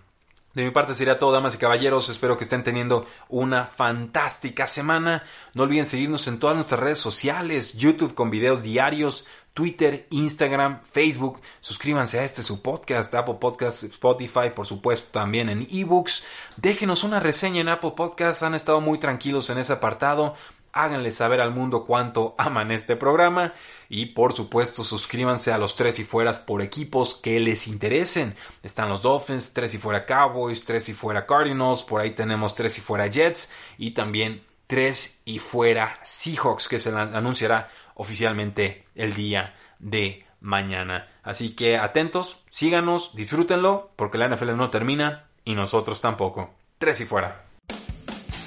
De 0.57 0.64
mi 0.64 0.70
parte 0.70 0.94
sería 0.94 1.18
todo, 1.18 1.33
damas 1.33 1.55
y 1.55 1.59
caballeros. 1.59 2.09
Espero 2.09 2.38
que 2.38 2.44
estén 2.44 2.64
teniendo 2.64 3.07
una 3.29 3.66
fantástica 3.66 4.66
semana. 4.66 5.22
No 5.53 5.64
olviden 5.64 5.85
seguirnos 5.85 6.27
en 6.29 6.38
todas 6.38 6.57
nuestras 6.57 6.81
redes 6.81 6.99
sociales, 6.99 7.75
YouTube 7.75 8.14
con 8.14 8.31
videos 8.31 8.62
diarios, 8.62 9.27
Twitter, 9.57 10.07
Instagram, 10.11 10.83
Facebook. 10.92 11.40
Suscríbanse 11.62 12.19
a 12.19 12.25
este 12.25 12.42
su 12.42 12.61
podcast, 12.61 13.14
Apple 13.14 13.38
Podcasts, 13.40 13.85
Spotify, 13.85 14.51
por 14.55 14.66
supuesto 14.66 15.09
también 15.11 15.49
en 15.49 15.66
ebooks. 15.73 16.25
Déjenos 16.59 17.05
una 17.05 17.21
reseña 17.21 17.62
en 17.62 17.71
Apple 17.71 17.95
Podcasts. 17.97 18.42
Han 18.42 18.55
estado 18.55 18.83
muy 18.83 18.99
tranquilos 18.99 19.49
en 19.49 19.57
ese 19.57 19.73
apartado. 19.73 20.35
Háganle 20.75 21.11
saber 21.11 21.40
al 21.40 21.55
mundo 21.55 21.87
cuánto 21.87 22.35
aman 22.38 22.71
este 22.71 22.97
programa. 22.97 23.55
Y 23.88 24.05
por 24.07 24.35
supuesto, 24.35 24.85
suscríbanse 24.85 25.51
a 25.53 25.59
los 25.59 25.75
tres 25.75 25.99
y 26.01 26.05
fueras 26.05 26.38
por 26.38 26.61
equipos 26.61 27.14
que 27.14 27.40
les 27.40 27.66
interesen. 27.66 28.37
Están 28.62 28.90
los 28.90 29.01
Dolphins, 29.01 29.55
tres 29.55 29.73
y 29.73 29.79
fuera 29.79 30.05
Cowboys, 30.05 30.66
tres 30.66 30.90
y 30.90 30.92
fuera 30.92 31.25
Cardinals. 31.25 31.83
Por 31.83 32.03
ahí 32.03 32.11
tenemos 32.11 32.55
tres 32.55 32.77
y 32.77 32.83
fuera 32.83 33.07
Jets. 33.07 33.51
Y 33.79 33.92
también 33.92 34.42
tres 34.66 35.23
y 35.25 35.38
fuera 35.38 35.99
Seahawks, 36.05 36.69
que 36.69 36.79
se 36.79 36.90
anunciará 36.90 37.71
oficialmente 37.97 38.87
el 38.95 39.15
día 39.15 39.55
de 39.79 40.25
mañana. 40.41 41.09
Así 41.23 41.57
que 41.57 41.77
atentos, 41.77 42.39
síganos, 42.49 43.15
disfrútenlo, 43.15 43.91
porque 43.97 44.19
la 44.19 44.29
NFL 44.29 44.57
no 44.57 44.71
termina 44.71 45.25
y 45.45 45.55
nosotros 45.55 46.01
tampoco. 46.01 46.55
Tres 46.79 47.01
y 47.01 47.05
fuera. 47.05 47.43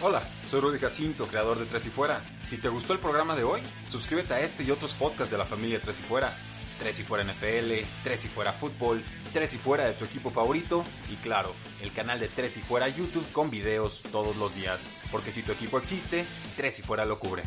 Hola, 0.02 0.22
soy 0.50 0.62
Rudy 0.62 0.80
Jacinto, 0.80 1.28
creador 1.28 1.60
de 1.60 1.66
Tres 1.66 1.86
y 1.86 1.90
Fuera. 1.90 2.22
Si 2.44 2.58
te 2.58 2.70
gustó 2.70 2.94
el 2.94 3.00
programa 3.00 3.36
de 3.36 3.44
hoy, 3.44 3.62
suscríbete 3.86 4.34
a 4.34 4.40
este 4.40 4.64
y 4.64 4.72
otros 4.72 4.94
podcasts 4.94 5.30
de 5.30 5.38
la 5.38 5.44
familia 5.44 5.82
Tres 5.82 6.00
y 6.00 6.04
Fuera. 6.04 6.34
Tres 6.80 7.00
y 7.00 7.04
Fuera 7.04 7.26
NFL, 7.26 7.86
Tres 8.02 8.24
y 8.24 8.30
Fuera 8.30 8.54
Fútbol, 8.54 9.04
Tres 9.34 9.54
y 9.54 9.58
Fuera 9.58 9.84
de 9.84 9.94
tu 9.96 10.06
equipo 10.06 10.32
favorito 10.32 10.86
y 11.12 11.18
claro, 11.18 11.54
el 11.82 11.92
canal 11.92 12.22
de 12.22 12.30
Tres 12.30 12.56
y 12.56 12.62
Fuera 12.62 12.88
YouTube 12.88 13.30
con 13.34 13.50
videos 13.50 14.02
todos 14.10 14.38
los 14.38 14.56
días. 14.56 14.90
Porque 15.12 15.34
si 15.34 15.44
tu 15.44 15.52
equipo 15.52 15.78
existe, 15.78 16.26
Tres 16.56 16.80
y 16.80 16.82
Fuera 16.82 17.04
lo 17.04 17.20
cubre. 17.20 17.44